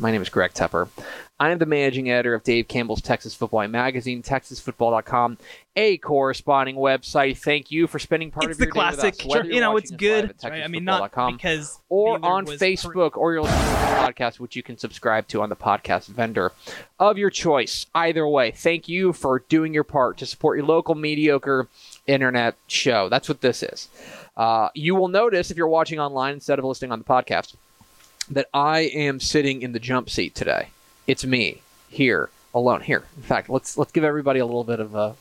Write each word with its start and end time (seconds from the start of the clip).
My 0.00 0.10
name 0.10 0.22
is 0.22 0.28
Greg 0.28 0.52
Tepper. 0.52 0.88
I 1.38 1.50
am 1.50 1.58
the 1.58 1.66
managing 1.66 2.10
editor 2.10 2.34
of 2.34 2.42
Dave 2.42 2.68
Campbell's 2.68 3.00
Texas 3.00 3.34
Football 3.34 3.68
magazine, 3.68 4.22
TexasFootball.com, 4.22 5.38
a 5.76 5.98
corresponding 5.98 6.76
website. 6.76 7.38
Thank 7.38 7.70
you 7.70 7.86
for 7.86 7.98
spending 7.98 8.30
part 8.30 8.46
It's 8.46 8.54
of 8.54 8.58
the 8.58 8.64
your 8.66 8.72
classic. 8.72 9.18
day 9.18 9.24
with 9.28 9.36
us. 9.38 9.44
Sure, 9.44 9.52
you 9.52 9.60
know, 9.60 9.76
it's 9.76 9.90
watching 9.92 10.10
us 10.10 10.22
live 10.22 10.38
good. 10.38 10.50
Right? 10.50 10.62
I 10.62 10.68
mean, 10.68 10.84
not 10.84 11.12
because 11.32 11.80
or 11.88 12.24
on 12.24 12.46
Facebook, 12.46 13.16
or 13.16 13.40
listening 13.40 13.60
to 13.60 13.70
the 13.70 14.12
podcast, 14.12 14.40
which 14.40 14.56
you 14.56 14.62
can 14.62 14.78
subscribe 14.78 15.28
to 15.28 15.42
on 15.42 15.48
the 15.48 15.56
podcast 15.56 16.06
vendor 16.06 16.52
of 16.98 17.18
your 17.18 17.30
choice. 17.30 17.86
Either 17.94 18.26
way, 18.26 18.50
thank 18.50 18.88
you 18.88 19.12
for 19.12 19.40
doing 19.48 19.74
your 19.74 19.84
part 19.84 20.18
to 20.18 20.26
support 20.26 20.56
your 20.58 20.66
local 20.66 20.94
mediocre 20.94 21.68
internet 22.06 22.56
show. 22.66 23.08
That's 23.08 23.28
what 23.28 23.40
this 23.40 23.62
is. 23.62 23.88
Uh, 24.36 24.68
you 24.74 24.94
will 24.94 25.08
notice 25.08 25.50
if 25.50 25.56
you're 25.56 25.68
watching 25.68 26.00
online 26.00 26.34
instead 26.34 26.58
of 26.58 26.64
listening 26.64 26.90
on 26.90 26.98
the 26.98 27.04
podcast 27.04 27.54
that 28.30 28.48
I 28.52 28.80
am 28.80 29.20
sitting 29.20 29.62
in 29.62 29.72
the 29.72 29.78
jump 29.78 30.10
seat 30.10 30.34
today. 30.34 30.68
It's 31.06 31.24
me 31.24 31.62
here 31.88 32.30
alone. 32.54 32.80
Here, 32.80 33.04
in 33.16 33.22
fact, 33.22 33.50
let's 33.50 33.76
let's 33.76 33.92
give 33.92 34.04
everybody 34.04 34.40
a 34.40 34.46
little 34.46 34.64
bit 34.64 34.80
of 34.80 34.94
a. 34.94 35.14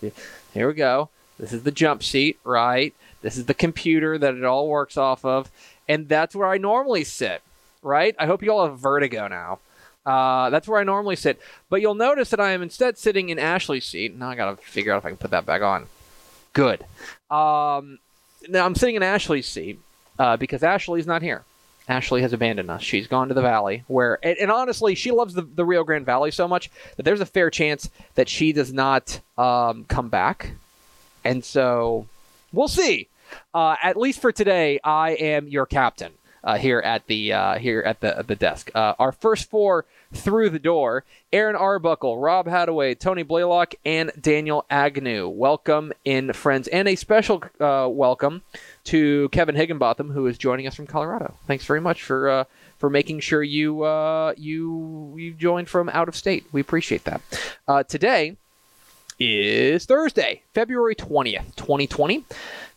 Here 0.54 0.68
we 0.68 0.74
go. 0.74 1.10
This 1.40 1.52
is 1.52 1.64
the 1.64 1.72
jump 1.72 2.04
seat, 2.04 2.40
right? 2.44 2.94
This 3.22 3.38
is 3.38 3.46
the 3.46 3.54
computer 3.54 4.18
that 4.18 4.36
it 4.36 4.44
all 4.44 4.68
works 4.68 4.98
off 4.98 5.26
of, 5.26 5.50
and 5.88 6.08
that's 6.08 6.36
where 6.36 6.48
I 6.48 6.58
normally 6.58 7.04
sit, 7.04 7.42
right? 7.82 8.16
I 8.20 8.26
hope 8.26 8.44
you 8.44 8.52
all 8.52 8.68
have 8.68 8.80
vertigo 8.80 9.28
now. 9.28 9.60
Uh, 10.06 10.50
that's 10.50 10.68
where 10.68 10.80
I 10.80 10.84
normally 10.84 11.16
sit, 11.16 11.40
but 11.70 11.80
you'll 11.82 11.96
notice 11.96 12.30
that 12.32 12.40
I 12.40 12.52
am 12.52 12.62
instead 12.62 12.98
sitting 12.98 13.30
in 13.30 13.40
Ashley's 13.40 13.86
seat. 13.86 14.16
Now 14.16 14.30
I 14.30 14.36
gotta 14.36 14.58
figure 14.58 14.94
out 14.94 14.98
if 14.98 15.06
I 15.06 15.10
can 15.10 15.18
put 15.18 15.32
that 15.32 15.46
back 15.46 15.62
on. 15.62 15.88
Good. 16.52 16.82
Um, 17.32 18.00
now 18.50 18.66
I'm 18.66 18.76
sitting 18.76 18.96
in 18.96 19.04
Ashley's 19.04 19.48
seat 19.48 19.80
uh, 20.20 20.38
because 20.38 20.62
Ashley's 20.62 21.08
not 21.08 21.22
here. 21.22 21.44
Ashley 21.88 22.22
has 22.22 22.34
abandoned 22.34 22.72
us. 22.72 22.82
She's 22.82 23.08
gone 23.08 23.28
to 23.28 23.34
the 23.34 23.42
valley 23.42 23.84
where, 23.88 24.18
and, 24.24 24.38
and 24.38 24.52
honestly, 24.52 24.96
she 24.96 25.12
loves 25.12 25.34
the, 25.34 25.42
the 25.42 25.66
Rio 25.66 25.84
Grande 25.84 26.06
Valley 26.06 26.32
so 26.32 26.48
much 26.48 26.72
that 26.96 27.04
there's 27.04 27.22
a 27.22 27.26
fair 27.26 27.50
chance 27.50 27.90
that 28.16 28.30
she 28.30 28.54
does 28.54 28.72
not 28.72 29.20
um, 29.38 29.86
come 29.86 30.10
back. 30.10 30.54
And 31.26 31.44
so 31.44 32.08
we'll 32.52 32.68
see. 32.68 33.08
Uh, 33.54 33.76
at 33.82 33.98
least 33.98 34.22
for 34.22 34.32
today, 34.32 34.80
I 34.84 35.12
am 35.12 35.48
your 35.48 35.66
captain 35.66 36.14
uh, 36.44 36.58
here 36.58 36.80
at 36.80 37.08
the 37.08 37.34
uh, 37.34 37.58
here 37.58 37.82
at 37.82 38.02
the 38.02 38.24
the 38.28 38.36
desk. 38.36 38.70
Uh, 38.76 38.94
our 39.00 39.12
first 39.12 39.50
four 39.50 39.86
through 40.14 40.50
the 40.50 40.60
door: 40.60 41.04
Aaron 41.32 41.56
Arbuckle, 41.56 42.18
Rob 42.18 42.48
Hadaway, 42.48 42.98
Tony 42.98 43.24
Blaylock, 43.24 43.76
and 43.86 44.12
Daniel 44.22 44.66
Agnew. 44.70 45.28
Welcome 45.28 45.92
in, 46.06 46.34
friends, 46.34 46.68
and 46.68 46.88
a 46.88 46.96
special 46.96 47.44
uh, 47.60 47.88
welcome 47.92 48.42
to 48.86 49.30
Kevin 49.30 49.56
Higginbotham, 49.56 50.12
who 50.12 50.28
is 50.28 50.38
joining 50.38 50.68
us 50.68 50.76
from 50.76 50.88
Colorado. 50.88 51.36
Thanks 51.48 51.66
very 51.66 51.82
much 51.82 52.04
for 52.04 52.30
uh, 52.30 52.44
for 52.78 52.90
making 52.90 53.20
sure 53.22 53.44
you 53.44 53.84
uh, 53.84 54.34
you 54.38 55.16
you 55.18 55.34
joined 55.34 55.70
from 55.70 55.90
out 55.90 56.08
of 56.08 56.16
state. 56.16 56.46
We 56.52 56.62
appreciate 56.62 57.04
that. 57.06 57.22
Uh, 57.68 57.84
today 57.84 58.38
is 59.20 59.86
Thursday, 59.86 60.42
February 60.54 60.96
twentieth, 60.96 61.56
twenty 61.56 61.88
twenty. 61.88 62.26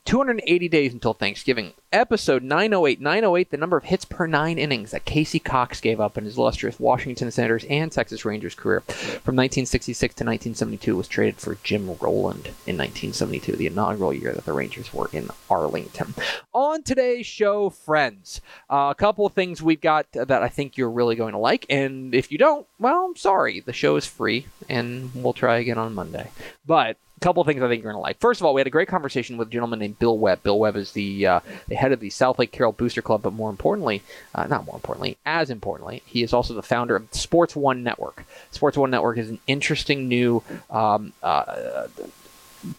280 0.07 0.69
days 0.69 0.93
until 0.93 1.13
Thanksgiving. 1.13 1.73
Episode 1.93 2.45
908. 2.45 3.01
908, 3.01 3.51
the 3.51 3.57
number 3.57 3.77
of 3.77 3.85
hits 3.85 4.05
per 4.05 4.27
nine 4.29 4.57
innings 4.57 4.93
that 4.93 5.05
Casey 5.05 5.41
Cox 5.41 5.81
gave 5.81 6.01
up 6.01 6.17
in 6.17 6.25
his 6.25 6.39
illustrious 6.39 6.79
Washington 6.79 7.31
Senators 7.33 7.65
and 7.69 7.91
Texas 7.91 8.25
Rangers 8.25 8.55
career. 8.55 8.81
From 8.81 9.35
1966 9.35 10.15
to 10.15 10.25
1972, 10.25 10.97
was 10.97 11.09
traded 11.09 11.41
for 11.41 11.57
Jim 11.65 11.89
Roland 12.01 12.47
in 12.67 12.79
1972, 12.79 13.57
the 13.57 13.67
inaugural 13.67 14.15
year 14.15 14.33
that 14.33 14.45
the 14.45 14.53
Rangers 14.53 14.95
were 14.95 15.11
in 15.13 15.29
Arlington. 15.51 16.15
On 16.55 16.85
today's 16.85 17.27
show, 17.27 17.69
friends, 17.69 18.41
uh, 18.71 18.89
a 18.91 18.95
couple 18.95 19.27
of 19.27 19.33
things 19.33 19.61
we've 19.61 19.81
got 19.81 20.07
that 20.13 20.31
I 20.31 20.49
think 20.49 20.77
you're 20.77 20.91
really 20.91 21.17
going 21.17 21.33
to 21.33 21.39
like. 21.39 21.67
And 21.69 22.15
if 22.15 22.31
you 22.31 22.39
don't, 22.39 22.65
well, 22.79 23.07
I'm 23.07 23.17
sorry. 23.17 23.59
The 23.59 23.73
show 23.73 23.97
is 23.97 24.07
free, 24.07 24.47
and 24.69 25.11
we'll 25.17 25.33
try 25.33 25.59
again 25.59 25.79
on 25.79 25.95
Monday. 25.95 26.31
But 26.65 26.97
a 27.17 27.21
couple 27.21 27.41
of 27.41 27.47
things 27.47 27.63
I 27.63 27.69
think 27.69 27.83
you're 27.83 27.93
going 27.93 28.01
to 28.01 28.07
like. 28.07 28.21
First 28.21 28.41
of 28.41 28.47
all, 28.47 28.55
we 28.55 28.61
had 28.61 28.67
a 28.67 28.71
great 28.71 28.89
conversation 28.89 29.37
with 29.37 29.49
a 29.49 29.51
gentleman 29.51 29.79
named 29.79 29.99
Bill 29.99 30.19
Webb. 30.19 30.43
Bill 30.43 30.59
Webb 30.59 30.77
is 30.77 30.93
the, 30.93 31.27
uh, 31.27 31.41
the 31.69 31.75
head 31.75 31.93
of 31.93 32.01
the 32.01 32.11
Southlake 32.11 32.53
Carroll 32.53 32.73
Booster 32.73 33.03
Club, 33.03 33.23
but 33.23 33.33
more 33.33 33.51
importantly, 33.51 34.03
uh, 34.35 34.47
not 34.47 34.67
more 34.67 34.77
importantly, 34.77 35.17
as 35.25 35.51
importantly, 35.51 36.03
he 36.05 36.23
is 36.23 36.33
also 36.33 36.55
the 36.55 36.63
founder 36.63 36.97
of 36.97 37.07
Sports 37.13 37.57
One 37.57 37.83
Network. 37.83 38.25
Sports 38.51 38.77
One 38.77 38.91
Network 38.91 39.19
is 39.19 39.31
an 39.31 39.39
interesting 39.47 40.09
new 40.09 40.43
um, 40.71 41.13
uh, 41.23 41.87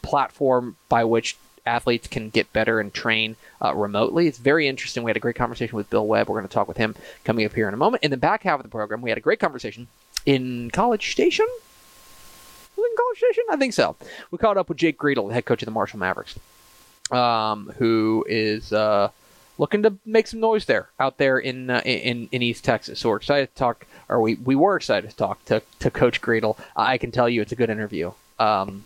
platform 0.02 0.76
by 0.90 1.04
which 1.04 1.38
athletes 1.66 2.08
can 2.08 2.30
get 2.30 2.52
better 2.54 2.80
and 2.80 2.94
train 2.94 3.36
uh, 3.62 3.76
remotely. 3.76 4.28
It's 4.28 4.38
very 4.38 4.68
interesting. 4.68 5.04
We 5.04 5.10
had 5.10 5.18
a 5.18 5.22
great 5.22 5.36
conversation 5.36 5.76
with 5.76 5.90
Bill 5.90 6.08
Webb. 6.08 6.30
We're 6.30 6.38
going 6.38 6.48
to 6.48 6.54
talk 6.54 6.68
with 6.68 6.78
him 6.78 6.96
coming 7.24 7.46
up 7.46 7.54
here 7.54 7.68
in 7.68 7.74
a 7.74 7.78
moment. 7.78 8.04
In 8.04 8.12
the 8.12 8.18
back 8.18 8.44
half 8.44 8.60
of 8.60 8.64
the 8.64 8.70
program, 8.70 9.02
we 9.02 9.10
had 9.10 9.18
a 9.18 9.22
great 9.22 9.40
conversation 9.40 9.88
in 10.26 10.72
College 10.72 11.12
Station. 11.12 11.46
Was 12.76 12.86
it 12.86 12.92
in 12.92 12.97
College 12.97 12.97
I 13.50 13.58
think 13.58 13.74
so. 13.74 13.96
We 14.32 14.38
caught 14.38 14.58
up 14.58 14.70
with 14.70 14.78
Jake 14.78 14.98
Griedl, 14.98 15.28
the 15.28 15.34
head 15.34 15.46
coach 15.46 15.62
of 15.62 15.66
the 15.66 15.72
Marshall 15.72 16.00
Mavericks, 16.00 16.38
um, 17.12 17.74
who 17.78 18.26
is 18.28 18.74
uh, 18.74 19.10
looking 19.58 19.84
to 19.84 19.96
make 20.06 20.28
some 20.28 20.40
noise 20.40 20.66
there 20.66 20.90
out 21.00 21.18
there 21.18 21.38
in 21.38 21.70
uh, 21.70 21.82
in 21.86 22.30
in 22.32 22.42
East 22.42 22.64
Texas. 22.64 23.00
So 23.00 23.10
we're 23.10 23.18
excited 23.18 23.48
to 23.48 23.56
talk, 23.56 23.86
or 24.10 24.22
we, 24.22 24.36
we 24.36 24.56
were 24.56 24.76
excited 24.76 25.10
to 25.10 25.16
talk 25.16 25.44
to, 25.46 25.62
to 25.80 25.92
Coach 25.92 26.22
Griedl. 26.22 26.58
I 26.76 26.98
can 26.98 27.12
tell 27.12 27.30
you 27.30 27.42
it's 27.42 27.52
a 27.52 27.56
good 27.56 27.70
interview. 27.70 28.12
Um, 28.40 28.86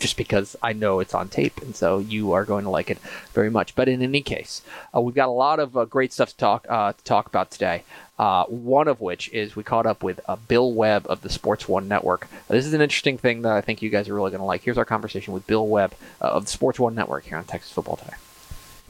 just 0.00 0.16
because 0.16 0.56
I 0.62 0.72
know 0.72 0.98
it's 0.98 1.14
on 1.14 1.28
tape, 1.28 1.60
and 1.62 1.76
so 1.76 1.98
you 1.98 2.32
are 2.32 2.44
going 2.44 2.64
to 2.64 2.70
like 2.70 2.90
it 2.90 2.98
very 3.32 3.50
much. 3.50 3.74
But 3.74 3.88
in 3.88 4.02
any 4.02 4.22
case, 4.22 4.62
uh, 4.94 5.00
we've 5.00 5.14
got 5.14 5.28
a 5.28 5.32
lot 5.32 5.60
of 5.60 5.76
uh, 5.76 5.84
great 5.84 6.12
stuff 6.12 6.30
to 6.30 6.36
talk 6.36 6.66
uh, 6.68 6.92
to 6.94 7.04
talk 7.04 7.26
about 7.26 7.50
today. 7.50 7.84
Uh, 8.18 8.44
one 8.46 8.88
of 8.88 9.00
which 9.00 9.32
is 9.32 9.56
we 9.56 9.62
caught 9.62 9.86
up 9.86 10.02
with 10.02 10.20
uh, 10.28 10.36
Bill 10.36 10.72
Webb 10.72 11.06
of 11.08 11.22
the 11.22 11.30
Sports 11.30 11.68
One 11.68 11.88
Network. 11.88 12.28
this 12.48 12.66
is 12.66 12.74
an 12.74 12.82
interesting 12.82 13.16
thing 13.16 13.42
that 13.42 13.52
I 13.52 13.60
think 13.62 13.80
you 13.80 13.88
guys 13.88 14.08
are 14.08 14.14
really 14.14 14.30
going 14.30 14.40
to 14.40 14.44
like. 14.44 14.62
Here's 14.62 14.76
our 14.76 14.84
conversation 14.84 15.32
with 15.32 15.46
Bill 15.46 15.66
Webb 15.66 15.94
uh, 16.20 16.26
of 16.26 16.44
the 16.44 16.50
Sports 16.50 16.78
One 16.78 16.94
Network 16.94 17.24
here 17.24 17.38
on 17.38 17.44
Texas 17.44 17.72
Football 17.72 17.96
Today. 17.96 18.16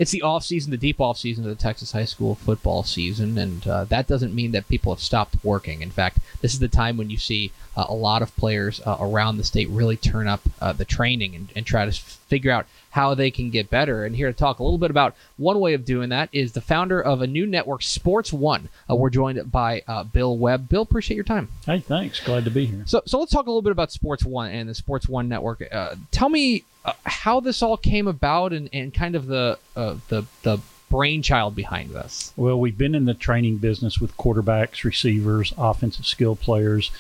It's 0.01 0.13
the 0.13 0.23
off 0.23 0.43
season, 0.43 0.71
the 0.71 0.79
deep 0.79 0.99
off 0.99 1.19
season 1.19 1.45
of 1.45 1.51
the 1.51 1.63
Texas 1.63 1.93
high 1.93 2.07
school 2.07 2.35
football 2.35 2.83
season, 2.83 3.37
and 3.37 3.69
uh, 3.69 3.85
that 3.85 4.07
doesn't 4.07 4.35
mean 4.35 4.53
that 4.53 4.67
people 4.67 4.95
have 4.95 5.03
stopped 5.03 5.37
working. 5.45 5.83
In 5.83 5.91
fact, 5.91 6.21
this 6.41 6.55
is 6.55 6.59
the 6.59 6.69
time 6.69 6.97
when 6.97 7.11
you 7.11 7.19
see 7.19 7.53
uh, 7.77 7.85
a 7.87 7.95
lot 7.95 8.23
of 8.23 8.35
players 8.35 8.81
uh, 8.87 8.97
around 8.99 9.37
the 9.37 9.45
state 9.45 9.69
really 9.69 9.99
turn 9.99 10.27
up 10.27 10.41
uh, 10.63 10.73
the 10.73 10.87
training 10.87 11.35
and, 11.35 11.53
and 11.55 11.67
try 11.67 11.85
to 11.85 11.93
figure 11.93 12.51
out 12.51 12.65
how 12.93 13.15
they 13.15 13.31
can 13.31 13.51
get 13.51 13.69
better. 13.69 14.07
And 14.07 14.17
here 14.17 14.29
to 14.29 14.37
talk 14.37 14.59
a 14.59 14.63
little 14.63 14.79
bit 14.79 14.91
about 14.91 15.15
one 15.37 15.61
way 15.61 15.75
of 15.75 15.85
doing 15.85 16.09
that 16.09 16.31
is 16.33 16.53
the 16.53 16.63
founder 16.63 16.99
of 16.99 17.21
a 17.21 17.27
new 17.27 17.47
network, 17.47 17.83
Sports 17.83 18.33
One. 18.33 18.71
Uh, 18.91 18.97
we're 18.97 19.11
joined 19.11 19.53
by 19.53 19.83
uh, 19.87 20.05
Bill 20.05 20.35
Webb. 20.37 20.71
Bill, 20.71 20.83
appreciate 20.83 21.17
your 21.17 21.25
time. 21.25 21.49
Hey, 21.67 21.81
thanks. 21.81 22.21
Glad 22.21 22.47
to 22.47 22.51
be 22.51 22.65
here. 22.65 22.85
So, 22.87 23.03
so 23.05 23.19
let's 23.19 23.33
talk 23.33 23.47
a 23.47 23.51
little 23.51 23.61
bit 23.61 23.73
about 23.73 23.93
Sports 23.93 24.25
One 24.25 24.51
and 24.51 24.67
the 24.67 24.75
Sports 24.75 25.11
One 25.11 25.29
network. 25.29 25.63
Uh, 25.71 25.97
tell 26.11 26.31
me 26.31 26.65
uh, 26.85 26.93
how 27.05 27.41
this 27.41 27.63
all 27.63 27.77
came 27.77 28.07
about 28.09 28.53
and, 28.53 28.69
and 28.73 28.93
kind 28.95 29.15
of 29.15 29.27
the 29.27 29.59
uh, 29.77 29.97
the 30.09 30.25
the 30.43 30.59
brainchild 30.89 31.55
behind 31.55 31.91
this? 31.91 32.33
Well, 32.37 32.59
we've 32.59 32.77
been 32.77 32.95
in 32.95 33.05
the 33.05 33.15
training 33.15 33.59
business 33.59 34.01
with 34.01 34.17
quarterbacks, 34.17 34.85
receivers, 34.85 35.55
offensive 35.57 36.07
skill 36.07 36.37
players 36.37 36.91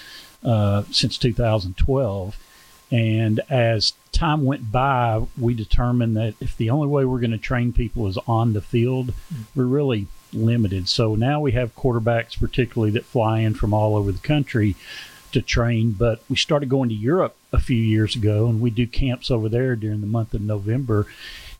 uh, 0.44 0.84
since 0.90 1.18
2012. 1.18 2.38
And 2.92 3.40
as 3.48 3.92
time 4.10 4.44
went 4.44 4.72
by, 4.72 5.22
we 5.38 5.54
determined 5.54 6.16
that 6.16 6.34
if 6.40 6.56
the 6.56 6.70
only 6.70 6.88
way 6.88 7.04
we're 7.04 7.20
going 7.20 7.30
to 7.30 7.38
train 7.38 7.72
people 7.72 8.08
is 8.08 8.18
on 8.26 8.52
the 8.52 8.60
field, 8.60 9.14
we're 9.54 9.64
really 9.64 10.08
limited. 10.32 10.88
So 10.88 11.14
now 11.14 11.40
we 11.40 11.52
have 11.52 11.76
quarterbacks, 11.76 12.38
particularly 12.38 12.90
that 12.92 13.04
fly 13.04 13.40
in 13.40 13.54
from 13.54 13.72
all 13.72 13.96
over 13.96 14.10
the 14.10 14.18
country 14.18 14.74
to 15.32 15.42
train. 15.42 15.92
But 15.92 16.22
we 16.28 16.36
started 16.36 16.68
going 16.68 16.88
to 16.88 16.94
Europe 16.94 17.36
a 17.52 17.60
few 17.60 17.76
years 17.76 18.16
ago, 18.16 18.46
and 18.46 18.60
we 18.60 18.70
do 18.70 18.86
camps 18.86 19.30
over 19.30 19.48
there 19.48 19.76
during 19.76 20.00
the 20.00 20.06
month 20.06 20.34
of 20.34 20.40
November. 20.40 21.06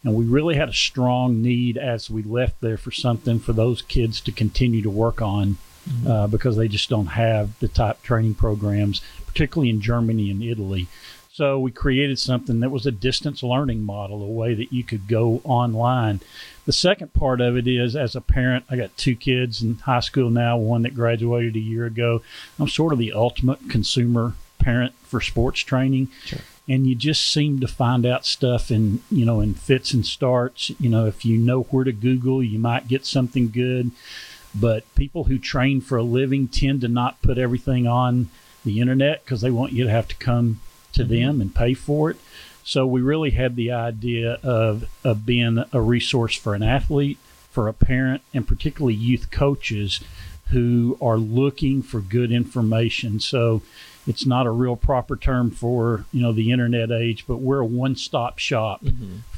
And 0.02 0.14
we 0.14 0.24
really 0.24 0.56
had 0.56 0.68
a 0.68 0.74
strong 0.74 1.42
need 1.42 1.76
as 1.76 2.08
we 2.08 2.22
left 2.22 2.60
there 2.60 2.78
for 2.78 2.90
something 2.90 3.38
for 3.38 3.52
those 3.52 3.82
kids 3.82 4.20
to 4.22 4.32
continue 4.32 4.82
to 4.82 4.90
work 4.90 5.20
on 5.20 5.58
uh, 6.06 6.26
because 6.26 6.56
they 6.56 6.68
just 6.68 6.88
don't 6.88 7.06
have 7.06 7.58
the 7.58 7.68
type 7.68 8.02
training 8.02 8.34
programs, 8.34 9.00
particularly 9.26 9.70
in 9.70 9.80
Germany 9.80 10.30
and 10.30 10.42
Italy. 10.42 10.88
So 11.32 11.60
we 11.60 11.70
created 11.70 12.18
something 12.18 12.58
that 12.58 12.70
was 12.70 12.86
a 12.86 12.90
distance 12.90 13.44
learning 13.44 13.84
model, 13.84 14.20
a 14.22 14.26
way 14.26 14.52
that 14.54 14.72
you 14.72 14.82
could 14.82 15.06
go 15.06 15.40
online. 15.44 16.20
The 16.66 16.72
second 16.72 17.12
part 17.12 17.40
of 17.40 17.56
it 17.56 17.68
is 17.68 17.94
as 17.94 18.16
a 18.16 18.20
parent, 18.20 18.64
I 18.68 18.74
got 18.74 18.96
two 18.96 19.14
kids 19.14 19.62
in 19.62 19.76
high 19.76 20.00
school 20.00 20.28
now, 20.28 20.56
one 20.56 20.82
that 20.82 20.94
graduated 20.94 21.54
a 21.54 21.60
year 21.60 21.86
ago. 21.86 22.22
I'm 22.58 22.66
sort 22.66 22.92
of 22.92 22.98
the 22.98 23.12
ultimate 23.12 23.70
consumer 23.70 24.34
parent 24.58 24.92
for 25.04 25.20
sports 25.20 25.60
training. 25.60 26.08
Sure. 26.24 26.40
And 26.68 26.84
you 26.84 26.96
just 26.96 27.32
seem 27.32 27.60
to 27.60 27.68
find 27.68 28.04
out 28.04 28.26
stuff 28.26 28.72
in, 28.72 29.00
you 29.08 29.24
know, 29.24 29.40
in 29.40 29.54
fits 29.54 29.94
and 29.94 30.04
starts. 30.04 30.72
You 30.80 30.90
know, 30.90 31.06
if 31.06 31.24
you 31.24 31.38
know 31.38 31.62
where 31.62 31.84
to 31.84 31.92
Google, 31.92 32.42
you 32.42 32.58
might 32.58 32.88
get 32.88 33.06
something 33.06 33.50
good. 33.50 33.92
But 34.52 34.92
people 34.96 35.24
who 35.24 35.38
train 35.38 35.80
for 35.80 35.96
a 35.96 36.02
living 36.02 36.48
tend 36.48 36.80
to 36.80 36.88
not 36.88 37.22
put 37.22 37.38
everything 37.38 37.86
on 37.86 38.30
the 38.64 38.80
internet 38.80 39.24
because 39.24 39.42
they 39.42 39.50
want 39.52 39.72
you 39.72 39.84
to 39.84 39.90
have 39.90 40.08
to 40.08 40.16
come 40.16 40.60
to 40.92 41.04
them 41.04 41.40
and 41.40 41.54
pay 41.54 41.74
for 41.74 42.10
it. 42.10 42.16
So 42.62 42.86
we 42.86 43.00
really 43.00 43.30
had 43.30 43.56
the 43.56 43.72
idea 43.72 44.38
of, 44.42 44.88
of 45.02 45.26
being 45.26 45.64
a 45.72 45.80
resource 45.80 46.36
for 46.36 46.54
an 46.54 46.62
athlete, 46.62 47.18
for 47.50 47.68
a 47.68 47.72
parent, 47.72 48.22
and 48.32 48.46
particularly 48.46 48.94
youth 48.94 49.30
coaches 49.30 50.00
who 50.50 50.98
are 51.00 51.16
looking 51.16 51.82
for 51.82 52.00
good 52.00 52.32
information. 52.32 53.20
So 53.20 53.62
it's 54.06 54.26
not 54.26 54.46
a 54.46 54.50
real 54.50 54.76
proper 54.76 55.16
term 55.16 55.50
for 55.50 56.04
you 56.12 56.22
know 56.22 56.32
the 56.32 56.50
internet 56.50 56.90
age, 56.90 57.24
but 57.26 57.36
we're 57.36 57.60
a 57.60 57.66
one-stop 57.66 58.38
shop 58.38 58.84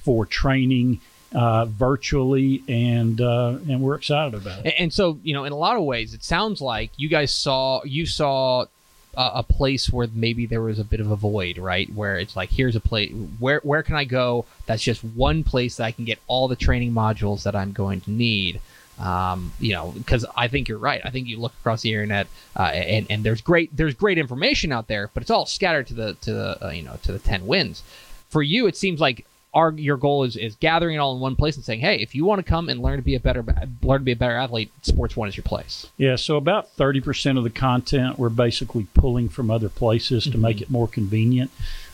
for 0.02 0.26
training 0.26 1.00
uh, 1.34 1.66
virtually, 1.66 2.62
and 2.68 3.20
uh, 3.20 3.58
and 3.68 3.80
we're 3.80 3.94
excited 3.94 4.34
about 4.34 4.60
it. 4.60 4.66
And, 4.66 4.74
and 4.78 4.92
so, 4.92 5.18
you 5.22 5.34
know, 5.34 5.44
in 5.44 5.52
a 5.52 5.56
lot 5.56 5.76
of 5.76 5.82
ways, 5.82 6.14
it 6.14 6.22
sounds 6.22 6.60
like 6.60 6.90
you 6.96 7.08
guys 7.08 7.32
saw 7.32 7.82
you 7.84 8.06
saw 8.06 8.66
a, 9.14 9.42
place 9.42 9.90
where 9.90 10.08
maybe 10.12 10.46
there 10.46 10.62
was 10.62 10.78
a 10.78 10.84
bit 10.84 11.00
of 11.00 11.10
a 11.10 11.16
void, 11.16 11.58
right? 11.58 11.92
Where 11.94 12.18
it's 12.18 12.36
like, 12.36 12.50
here's 12.50 12.76
a 12.76 12.80
place 12.80 13.12
where 13.38 13.60
where 13.62 13.82
can 13.82 13.96
I 13.96 14.04
go? 14.04 14.46
That's 14.66 14.82
just 14.82 15.04
one 15.04 15.44
place 15.44 15.76
that 15.76 15.84
I 15.84 15.92
can 15.92 16.04
get 16.04 16.18
all 16.26 16.48
the 16.48 16.56
training 16.56 16.92
modules 16.92 17.42
that 17.42 17.54
I'm 17.54 17.72
going 17.72 18.00
to 18.02 18.10
need. 18.10 18.60
Um, 18.98 19.52
you 19.58 19.72
know, 19.72 19.92
because 19.96 20.24
I 20.36 20.48
think 20.48 20.68
you're 20.68 20.78
right. 20.78 21.00
I 21.04 21.10
think 21.10 21.26
you 21.26 21.38
look 21.38 21.54
across 21.60 21.82
the 21.82 21.90
internet, 21.90 22.28
uh, 22.56 22.62
and 22.62 23.06
and 23.10 23.24
there's 23.24 23.40
great 23.40 23.74
there's 23.76 23.94
great 23.94 24.18
information 24.18 24.70
out 24.70 24.86
there, 24.86 25.10
but 25.12 25.22
it's 25.22 25.30
all 25.30 25.46
scattered 25.46 25.86
to 25.88 25.94
the 25.94 26.14
to 26.14 26.32
the 26.32 26.66
uh, 26.66 26.70
you 26.70 26.82
know 26.82 26.98
to 27.02 27.12
the 27.12 27.18
ten 27.18 27.46
winds. 27.46 27.82
For 28.28 28.42
you, 28.42 28.66
it 28.66 28.76
seems 28.76 29.00
like 29.00 29.26
our 29.54 29.72
your 29.72 29.96
goal 29.96 30.24
is, 30.24 30.36
is 30.36 30.56
gathering 30.56 30.96
it 30.96 30.98
all 30.98 31.14
in 31.14 31.20
one 31.20 31.36
place 31.36 31.56
and 31.56 31.64
saying, 31.64 31.80
hey, 31.80 31.96
if 31.96 32.14
you 32.14 32.24
want 32.24 32.38
to 32.38 32.42
come 32.42 32.68
and 32.68 32.80
learn 32.80 32.96
to 32.96 33.02
be 33.02 33.14
a 33.14 33.20
better 33.20 33.44
learn 33.82 34.00
to 34.00 34.04
be 34.04 34.12
a 34.12 34.16
better 34.16 34.36
athlete, 34.36 34.72
Sports 34.82 35.16
One 35.16 35.28
is 35.28 35.36
your 35.36 35.44
place. 35.44 35.88
Yeah, 35.96 36.16
so 36.16 36.36
about 36.36 36.74
30% 36.76 37.38
of 37.38 37.44
the 37.44 37.50
content 37.50 38.18
we're 38.18 38.28
basically 38.30 38.86
pulling 38.94 39.28
from 39.28 39.50
other 39.50 39.68
places 39.68 40.24
to 40.24 40.38
make 40.38 40.60
it 40.60 40.70
more 40.70 40.88
convenient. 40.88 41.50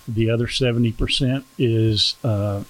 The 0.06 0.31
other 0.31 0.46
70% 0.46 1.44
is 1.58 2.16
uh, 2.25 2.64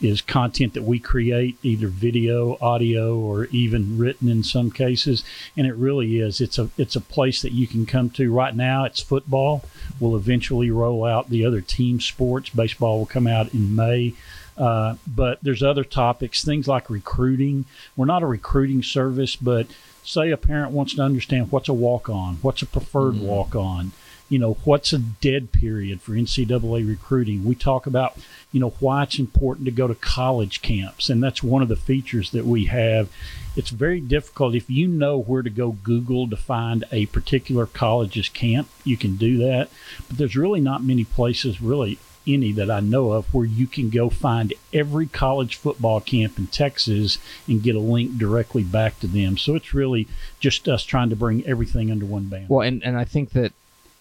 is 0.00 0.20
content 0.20 0.74
that 0.74 0.82
we 0.82 0.98
create, 0.98 1.56
either 1.62 1.88
video, 1.88 2.56
audio, 2.60 3.18
or 3.18 3.46
even 3.46 3.98
written 3.98 4.28
in 4.28 4.42
some 4.42 4.70
cases. 4.70 5.24
And 5.56 5.66
it 5.66 5.74
really 5.74 6.18
is. 6.18 6.40
It's 6.40 6.58
a 6.58 6.70
it's 6.76 6.96
a 6.96 7.00
place 7.00 7.42
that 7.42 7.52
you 7.52 7.66
can 7.66 7.86
come 7.86 8.10
to. 8.10 8.32
Right 8.32 8.54
now, 8.54 8.84
it's 8.84 9.00
football. 9.00 9.64
We'll 10.00 10.16
eventually 10.16 10.70
roll 10.70 11.04
out 11.04 11.30
the 11.30 11.44
other 11.44 11.60
team 11.60 12.00
sports. 12.00 12.50
Baseball 12.50 12.98
will 12.98 13.06
come 13.06 13.26
out 13.26 13.52
in 13.54 13.74
May. 13.74 14.14
Uh, 14.56 14.96
but 15.06 15.38
there's 15.40 15.62
other 15.62 15.84
topics, 15.84 16.44
things 16.44 16.66
like 16.66 16.90
recruiting. 16.90 17.64
We're 17.96 18.06
not 18.06 18.24
a 18.24 18.26
recruiting 18.26 18.82
service, 18.82 19.36
but 19.36 19.68
say 20.02 20.30
a 20.30 20.36
parent 20.36 20.72
wants 20.72 20.94
to 20.96 21.02
understand 21.02 21.52
what's 21.52 21.68
a 21.68 21.74
walk 21.74 22.08
on, 22.08 22.36
what's 22.42 22.62
a 22.62 22.66
preferred 22.66 23.20
walk 23.20 23.54
on, 23.54 23.92
you 24.28 24.38
know, 24.38 24.54
what's 24.64 24.92
a 24.92 24.98
dead 24.98 25.52
period 25.52 26.02
for 26.02 26.12
NCAA 26.12 26.86
recruiting. 26.86 27.44
We 27.44 27.54
talk 27.54 27.86
about, 27.86 28.16
you 28.52 28.60
know, 28.60 28.74
why 28.80 29.04
it's 29.04 29.18
important 29.18 29.64
to 29.64 29.70
go 29.70 29.86
to 29.86 29.94
college 29.94 30.60
camps. 30.60 31.08
And 31.08 31.22
that's 31.22 31.42
one 31.42 31.62
of 31.62 31.68
the 31.68 31.76
features 31.76 32.30
that 32.32 32.44
we 32.44 32.66
have. 32.66 33.08
It's 33.56 33.70
very 33.70 34.00
difficult. 34.00 34.54
If 34.54 34.68
you 34.68 34.86
know 34.86 35.18
where 35.18 35.42
to 35.42 35.50
go 35.50 35.72
Google 35.72 36.28
to 36.28 36.36
find 36.36 36.84
a 36.92 37.06
particular 37.06 37.66
college's 37.66 38.28
camp, 38.28 38.68
you 38.84 38.96
can 38.96 39.16
do 39.16 39.38
that. 39.38 39.70
But 40.08 40.18
there's 40.18 40.36
really 40.36 40.60
not 40.60 40.82
many 40.82 41.04
places, 41.04 41.62
really 41.62 41.98
any 42.26 42.52
that 42.52 42.70
I 42.70 42.80
know 42.80 43.12
of 43.12 43.32
where 43.32 43.46
you 43.46 43.66
can 43.66 43.88
go 43.88 44.10
find 44.10 44.52
every 44.72 45.06
college 45.06 45.56
football 45.56 46.00
camp 46.00 46.38
in 46.38 46.48
Texas 46.48 47.18
and 47.46 47.62
get 47.62 47.74
a 47.74 47.80
link 47.80 48.18
directly 48.18 48.62
back 48.62 49.00
to 49.00 49.06
them. 49.06 49.38
So 49.38 49.54
it's 49.54 49.72
really 49.72 50.06
just 50.38 50.68
us 50.68 50.84
trying 50.84 51.08
to 51.10 51.16
bring 51.16 51.46
everything 51.46 51.90
under 51.90 52.04
one 52.04 52.24
banner. 52.24 52.46
Well, 52.48 52.66
and, 52.66 52.84
and 52.84 52.98
I 52.98 53.04
think 53.04 53.30
that, 53.30 53.52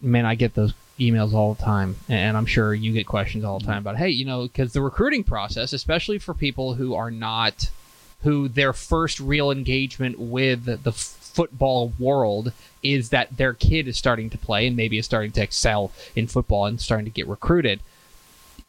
man, 0.02 0.26
I 0.26 0.36
get 0.36 0.54
those 0.54 0.74
emails 1.00 1.34
all 1.34 1.54
the 1.54 1.64
time, 1.64 1.96
and 2.10 2.36
I'm 2.36 2.46
sure 2.46 2.74
you 2.74 2.92
get 2.92 3.06
questions 3.06 3.44
all 3.44 3.60
the 3.60 3.66
time 3.66 3.80
about, 3.80 3.98
hey, 3.98 4.10
you 4.10 4.26
know, 4.26 4.44
because 4.44 4.74
the 4.74 4.82
recruiting 4.82 5.24
process, 5.24 5.74
especially 5.74 6.18
for 6.18 6.34
people 6.34 6.74
who 6.74 6.96
are 6.96 7.12
not, 7.12 7.70
who 8.24 8.48
their 8.48 8.74
first 8.74 9.20
real 9.20 9.52
engagement 9.52 10.20
with 10.20 10.84
the 10.84 10.92
football 10.92 11.94
world 12.00 12.52
is 12.82 13.10
that 13.10 13.38
their 13.38 13.54
kid 13.54 13.88
is 13.88 13.96
starting 13.96 14.30
to 14.32 14.38
play 14.40 14.66
and 14.66 14.76
maybe 14.76 14.98
is 14.98 15.06
starting 15.06 15.32
to 15.32 15.44
excel 15.44 15.92
in 16.16 16.26
football 16.26 16.66
and 16.66 16.82
starting 16.82 17.06
to 17.06 17.12
get 17.12 17.28
recruited 17.28 17.80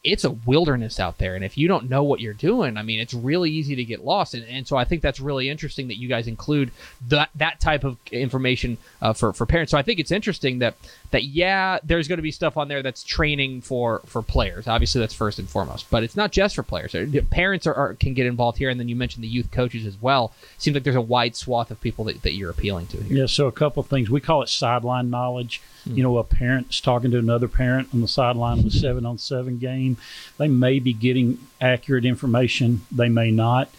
it's 0.01 0.23
a 0.23 0.29
wilderness 0.29 0.97
out 0.97 1.17
there. 1.17 1.35
And 1.35 1.43
if 1.43 1.57
you 1.57 1.67
don't 1.67 1.89
know 1.89 2.03
what 2.03 2.21
you're 2.21 2.33
doing, 2.33 2.77
I 2.77 2.83
mean, 2.83 3.01
it's 3.01 3.13
really 3.13 3.51
easy 3.51 3.75
to 3.75 3.83
get 3.83 4.03
lost. 4.03 4.33
And, 4.33 4.45
and 4.47 4.65
so 4.65 4.77
I 4.77 4.85
think 4.85 5.01
that's 5.01 5.19
really 5.19 5.49
interesting 5.49 5.89
that 5.89 5.97
you 5.97 6.07
guys 6.07 6.27
include 6.27 6.71
that 7.09 7.29
that 7.35 7.59
type 7.59 7.83
of 7.83 7.97
information 8.11 8.77
uh, 9.01 9.11
for 9.11 9.33
for 9.33 9.45
parents. 9.45 9.71
So 9.71 9.77
I 9.77 9.81
think 9.81 9.99
it's 9.99 10.11
interesting 10.11 10.59
that 10.59 10.75
that 11.11 11.25
yeah, 11.25 11.79
there's 11.83 12.07
going 12.07 12.17
to 12.17 12.23
be 12.23 12.31
stuff 12.31 12.55
on 12.55 12.69
there 12.69 12.81
that's 12.81 13.03
training 13.03 13.61
for 13.61 14.01
for 14.05 14.21
players. 14.21 14.67
Obviously, 14.67 15.01
that's 15.01 15.13
first 15.13 15.37
and 15.37 15.49
foremost. 15.49 15.89
But 15.89 16.03
it's 16.03 16.15
not 16.15 16.31
just 16.31 16.55
for 16.55 16.63
players. 16.63 16.95
Parents 17.29 17.67
are, 17.67 17.73
are 17.73 17.93
can 17.95 18.13
get 18.13 18.25
involved 18.25 18.57
here, 18.57 18.69
and 18.69 18.79
then 18.79 18.87
you 18.87 18.95
mentioned 18.95 19.23
the 19.23 19.27
youth 19.27 19.51
coaches 19.51 19.85
as 19.85 20.01
well. 20.01 20.31
Seems 20.57 20.75
like 20.75 20.83
there's 20.83 20.95
a 20.95 21.01
wide 21.01 21.35
swath 21.35 21.71
of 21.71 21.81
people 21.81 22.05
that, 22.05 22.21
that 22.21 22.33
you're 22.33 22.51
appealing 22.51 22.87
to 22.87 23.03
here. 23.03 23.17
Yeah. 23.17 23.25
So 23.25 23.47
a 23.47 23.51
couple 23.51 23.81
of 23.81 23.87
things. 23.87 24.09
We 24.09 24.21
call 24.21 24.43
it 24.43 24.49
sideline 24.49 25.09
knowledge. 25.09 25.61
You 25.85 26.03
know, 26.03 26.17
a 26.17 26.23
parent's 26.23 26.81
talking 26.81 27.11
to 27.11 27.17
another 27.17 27.47
parent 27.47 27.89
on 27.93 28.01
the 28.01 28.07
sideline 28.07 28.59
of 28.59 28.65
a 28.65 28.71
seven 28.71 29.05
on 29.05 29.17
seven 29.17 29.57
game. 29.57 29.97
They 30.37 30.47
may 30.47 30.79
be 30.79 30.93
getting 30.93 31.39
accurate 31.59 32.05
information, 32.05 32.81
they 32.91 33.09
may 33.09 33.31
not. 33.31 33.69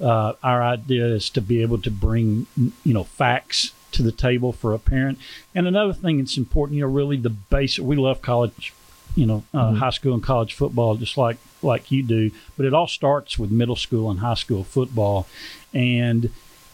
Uh, 0.00 0.32
our 0.42 0.62
idea 0.62 1.04
is 1.06 1.28
to 1.30 1.42
be 1.42 1.60
able 1.60 1.78
to 1.82 1.90
bring, 1.90 2.46
you 2.56 2.94
know, 2.94 3.04
facts 3.04 3.72
to 3.92 4.02
the 4.02 4.12
table 4.12 4.52
for 4.52 4.72
a 4.72 4.78
parent. 4.78 5.18
And 5.54 5.66
another 5.66 5.92
thing 5.92 6.18
that's 6.18 6.38
important, 6.38 6.76
you 6.76 6.82
know, 6.82 6.90
really 6.90 7.16
the 7.16 7.30
base, 7.30 7.78
we 7.78 7.96
love 7.96 8.22
college, 8.22 8.72
you 9.14 9.26
know, 9.26 9.44
uh, 9.52 9.74
high 9.74 9.90
school 9.90 10.14
and 10.14 10.22
college 10.22 10.54
football, 10.54 10.94
just 10.96 11.18
like, 11.18 11.36
like 11.62 11.90
you 11.90 12.02
do, 12.02 12.30
but 12.56 12.64
it 12.64 12.72
all 12.72 12.86
starts 12.86 13.38
with 13.38 13.50
middle 13.50 13.76
school 13.76 14.10
and 14.10 14.20
high 14.20 14.34
school 14.34 14.64
football. 14.64 15.26
And, 15.74 16.30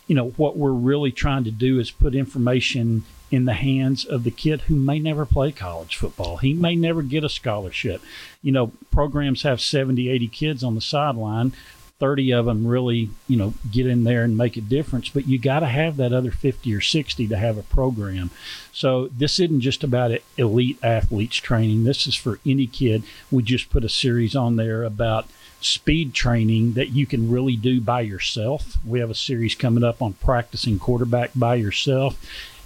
you 0.06 0.14
know, 0.14 0.28
what 0.36 0.56
we're 0.56 0.70
really 0.70 1.10
trying 1.10 1.44
to 1.44 1.50
do 1.50 1.80
is 1.80 1.90
put 1.90 2.14
information 2.14 3.04
in 3.30 3.44
the 3.44 3.54
hands 3.54 4.04
of 4.04 4.24
the 4.24 4.30
kid 4.30 4.62
who 4.62 4.76
may 4.76 4.98
never 4.98 5.26
play 5.26 5.52
college 5.52 5.96
football. 5.96 6.36
He 6.36 6.54
may 6.54 6.76
never 6.76 7.02
get 7.02 7.24
a 7.24 7.28
scholarship. 7.28 8.02
You 8.42 8.52
know, 8.52 8.72
programs 8.90 9.42
have 9.42 9.60
70, 9.60 10.08
80 10.08 10.28
kids 10.28 10.64
on 10.64 10.74
the 10.74 10.80
sideline. 10.80 11.52
30 11.98 12.32
of 12.34 12.44
them 12.44 12.66
really, 12.66 13.08
you 13.26 13.36
know, 13.36 13.54
get 13.70 13.86
in 13.86 14.04
there 14.04 14.22
and 14.22 14.36
make 14.36 14.56
a 14.56 14.60
difference, 14.60 15.08
but 15.08 15.26
you 15.26 15.38
got 15.38 15.60
to 15.60 15.66
have 15.66 15.96
that 15.96 16.12
other 16.12 16.30
50 16.30 16.74
or 16.74 16.80
60 16.80 17.26
to 17.26 17.36
have 17.36 17.56
a 17.56 17.62
program. 17.62 18.30
So 18.70 19.08
this 19.08 19.40
isn't 19.40 19.62
just 19.62 19.82
about 19.82 20.12
elite 20.36 20.78
athletes 20.82 21.36
training. 21.36 21.84
This 21.84 22.06
is 22.06 22.14
for 22.14 22.38
any 22.44 22.66
kid. 22.66 23.02
We 23.30 23.42
just 23.42 23.70
put 23.70 23.82
a 23.82 23.88
series 23.88 24.36
on 24.36 24.56
there 24.56 24.84
about 24.84 25.26
speed 25.62 26.12
training 26.12 26.74
that 26.74 26.90
you 26.90 27.06
can 27.06 27.30
really 27.30 27.56
do 27.56 27.80
by 27.80 28.02
yourself. 28.02 28.76
We 28.84 29.00
have 29.00 29.10
a 29.10 29.14
series 29.14 29.54
coming 29.54 29.82
up 29.82 30.02
on 30.02 30.12
practicing 30.14 30.78
quarterback 30.78 31.30
by 31.34 31.54
yourself 31.54 32.18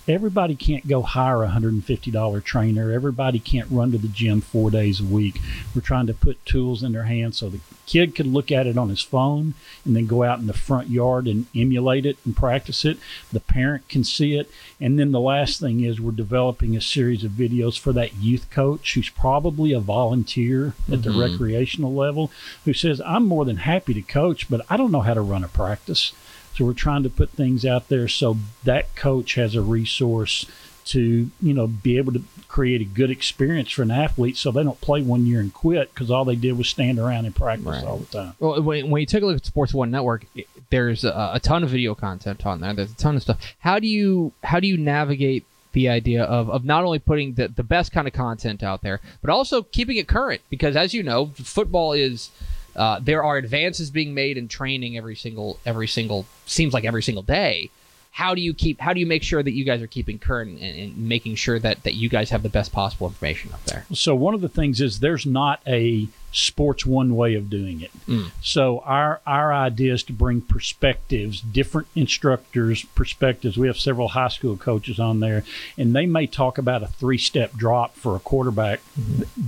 everybody 0.09 0.55
can't 0.55 0.89
go 0.89 1.03
hire 1.03 1.43
a 1.45 1.49
$150 1.49 2.45
trainer. 2.45 2.91
Everybody 2.93 3.39
can't 3.39 3.69
run 3.71 3.93
to 3.93 3.99
the 3.99 4.09
gym 4.09 4.41
four 4.41 4.71
days 4.71 5.01
a 5.01 5.05
week. 5.05 5.41
We're 5.75 5.83
trying 5.83 6.07
to 6.09 6.15
put 6.15 6.45
tools 6.45 6.83
in 6.83 6.93
their 6.93 7.05
hands 7.05 7.39
so 7.39 7.49
the 7.49 7.61
kid 7.87 8.15
can 8.15 8.33
look 8.33 8.53
at 8.53 8.67
it 8.67 8.79
on 8.79 8.89
his 8.89 9.03
phone 9.03 9.55
and 9.85 9.97
then 9.97 10.07
go 10.07 10.23
out 10.23 10.39
in 10.39 10.47
the 10.47 10.53
front 10.53 10.89
yard 10.89 11.27
and 11.27 11.47
emulate 11.55 12.07
it 12.07 12.17
and 12.25 12.37
practice 12.37 12.85
it. 12.85 12.99
The 13.33 13.41
parent 13.41 13.89
can 13.89 14.05
see 14.05 14.35
it. 14.35 14.51
And 14.81 14.99
then 14.99 15.11
the 15.13 15.21
last 15.21 15.61
thing 15.61 15.81
is 15.83 16.01
we're 16.01 16.13
developing 16.13 16.77
a 16.77 16.81
series 16.81 17.25
of 17.25 17.33
videos 17.33 17.79
for 17.79 17.93
that 17.93 18.17
youth 18.17 18.49
coach 18.51 18.95
who's 18.95 19.09
probably 19.11 19.73
a 19.73 19.81
volunteer 19.81 20.75
at 20.91 21.03
the 21.03 21.11
Mhm. 21.11 21.21
recreational 21.33 21.93
level 21.95 22.31
who 22.65 22.73
says, 22.73 23.01
I'm 23.05 23.27
more 23.27 23.45
than 23.45 23.59
happy 23.59 23.95
to 23.95 24.03
coach, 24.03 24.49
but 24.49 24.65
I 24.71 24.77
don't 24.77 24.93
know 24.93 25.01
how 25.03 25.15
to 25.15 25.21
run 25.21 25.45
a 25.45 25.49
practice. 25.49 26.13
So 26.61 26.67
we're 26.67 26.75
trying 26.75 27.05
to 27.05 27.09
put 27.09 27.31
things 27.31 27.65
out 27.65 27.89
there 27.89 28.07
so 28.07 28.37
that 28.65 28.95
coach 28.95 29.33
has 29.37 29.55
a 29.55 29.63
resource 29.63 30.45
to, 30.87 31.31
you 31.41 31.55
know, 31.55 31.67
be 31.67 31.97
able 31.97 32.13
to 32.13 32.23
create 32.49 32.83
a 32.83 32.85
good 32.85 33.11
experience 33.11 33.71
for 33.71 33.81
an 33.81 33.91
athlete 33.91 34.37
so 34.37 34.51
they 34.51 34.63
don't 34.63 34.79
play 34.83 35.01
one 35.01 35.25
year 35.25 35.41
and 35.41 35.55
quit 35.55 35.89
because 35.95 36.11
all 36.11 36.27
they 36.27 36.37
did 36.37 36.59
was 36.59 36.69
stand 36.69 36.99
around 36.99 37.25
and 37.25 37.35
practice 37.35 37.65
Right. 37.67 37.83
all 37.85 37.97
the 37.97 38.05
time. 38.05 38.35
Well, 38.39 38.61
when, 38.61 38.91
when 38.91 39.01
you 39.01 39.07
take 39.07 39.23
a 39.23 39.27
look 39.27 39.39
at 39.39 39.47
Sports 39.47 39.73
One 39.73 39.91
Network, 39.91 40.27
it- 40.35 40.49
there's 40.69 41.03
a, 41.03 41.31
a 41.33 41.41
ton 41.43 41.65
of 41.65 41.71
video 41.71 41.95
content 41.95 42.45
on 42.45 42.61
there. 42.61 42.75
There's 42.75 42.93
a 42.93 42.97
ton 42.97 43.17
of 43.17 43.23
stuff. 43.23 43.39
How 43.61 43.79
do 43.79 43.87
you 43.89 44.33
how 44.45 44.61
do 44.61 44.67
you 44.69 44.77
navigate 44.77 45.47
the 45.73 45.89
idea 45.89 46.25
of, 46.25 46.51
of 46.51 46.63
not 46.67 46.85
only 46.85 46.99
putting 46.99 47.35
the, 47.35 47.49
the 47.49 47.63
best 47.65 47.91
kind 47.91 48.07
of 48.07 48.13
content 48.13 48.63
out 48.63 48.83
there, 48.83 49.01
but 49.23 49.31
also 49.31 49.63
keeping 49.63 49.97
it 49.97 50.09
current? 50.09 50.43
Because 50.51 50.77
as 50.77 50.93
you 50.93 51.03
know, 51.03 51.33
football 51.37 51.95
is 51.95 52.31
uh, 52.77 53.01
there 53.01 53.23
are 53.23 53.37
advances 53.37 53.91
being 53.91 54.15
made 54.15 54.37
in 54.37 54.49
training 54.49 54.97
every 54.97 55.17
single 55.17 55.59
every 55.67 55.89
single 55.89 56.27
seems 56.47 56.75
like 56.75 56.85
every 56.85 57.03
single 57.03 57.23
day. 57.23 57.71
How 58.13 58.35
do 58.35 58.41
you 58.41 58.55
keep 58.55 58.81
how 58.81 58.93
do 58.93 59.01
you 59.01 59.07
make 59.07 59.23
sure 59.23 59.43
that 59.43 59.53
you 59.53 59.65
guys 59.65 59.81
are 59.83 59.87
keeping 59.87 60.19
current 60.19 60.61
and, 60.61 60.79
and 60.79 60.97
making 60.99 61.37
sure 61.37 61.59
that, 61.61 61.85
that 61.85 61.95
you 61.95 62.09
guys 62.09 62.31
have 62.31 62.43
the 62.43 62.49
best 62.49 62.73
possible 62.73 63.07
information 63.07 63.53
up 63.53 63.65
there? 63.65 63.87
So 63.93 64.15
one 64.15 64.35
of 64.35 64.41
the 64.41 64.49
things 64.49 64.81
is 64.81 64.99
there's 64.99 65.27
not 65.27 65.61
a 65.67 66.09
sports 66.33 66.87
one 66.87 67.17
way 67.17 67.35
of 67.35 67.51
doing 67.51 67.81
it. 67.81 67.91
Mm. 68.07 68.31
So 68.43 68.81
our 68.81 69.21
our 69.27 69.53
idea 69.53 69.93
is 69.93 70.03
to 70.05 70.13
bring 70.13 70.41
perspectives, 70.41 71.41
different 71.41 71.89
instructors' 71.95 72.85
perspectives. 72.95 73.57
We 73.57 73.69
have 73.69 73.79
several 73.79 74.09
high 74.09 74.29
school 74.29 74.57
coaches 74.57 74.99
on 74.99 75.21
there, 75.21 75.45
and 75.79 75.95
they 75.95 76.07
may 76.07 76.27
talk 76.27 76.59
about 76.59 76.83
a 76.83 76.89
three 76.89 77.19
step 77.19 77.53
drop 77.55 77.95
for 77.95 78.17
a 78.17 78.21
quarterback 78.21 78.81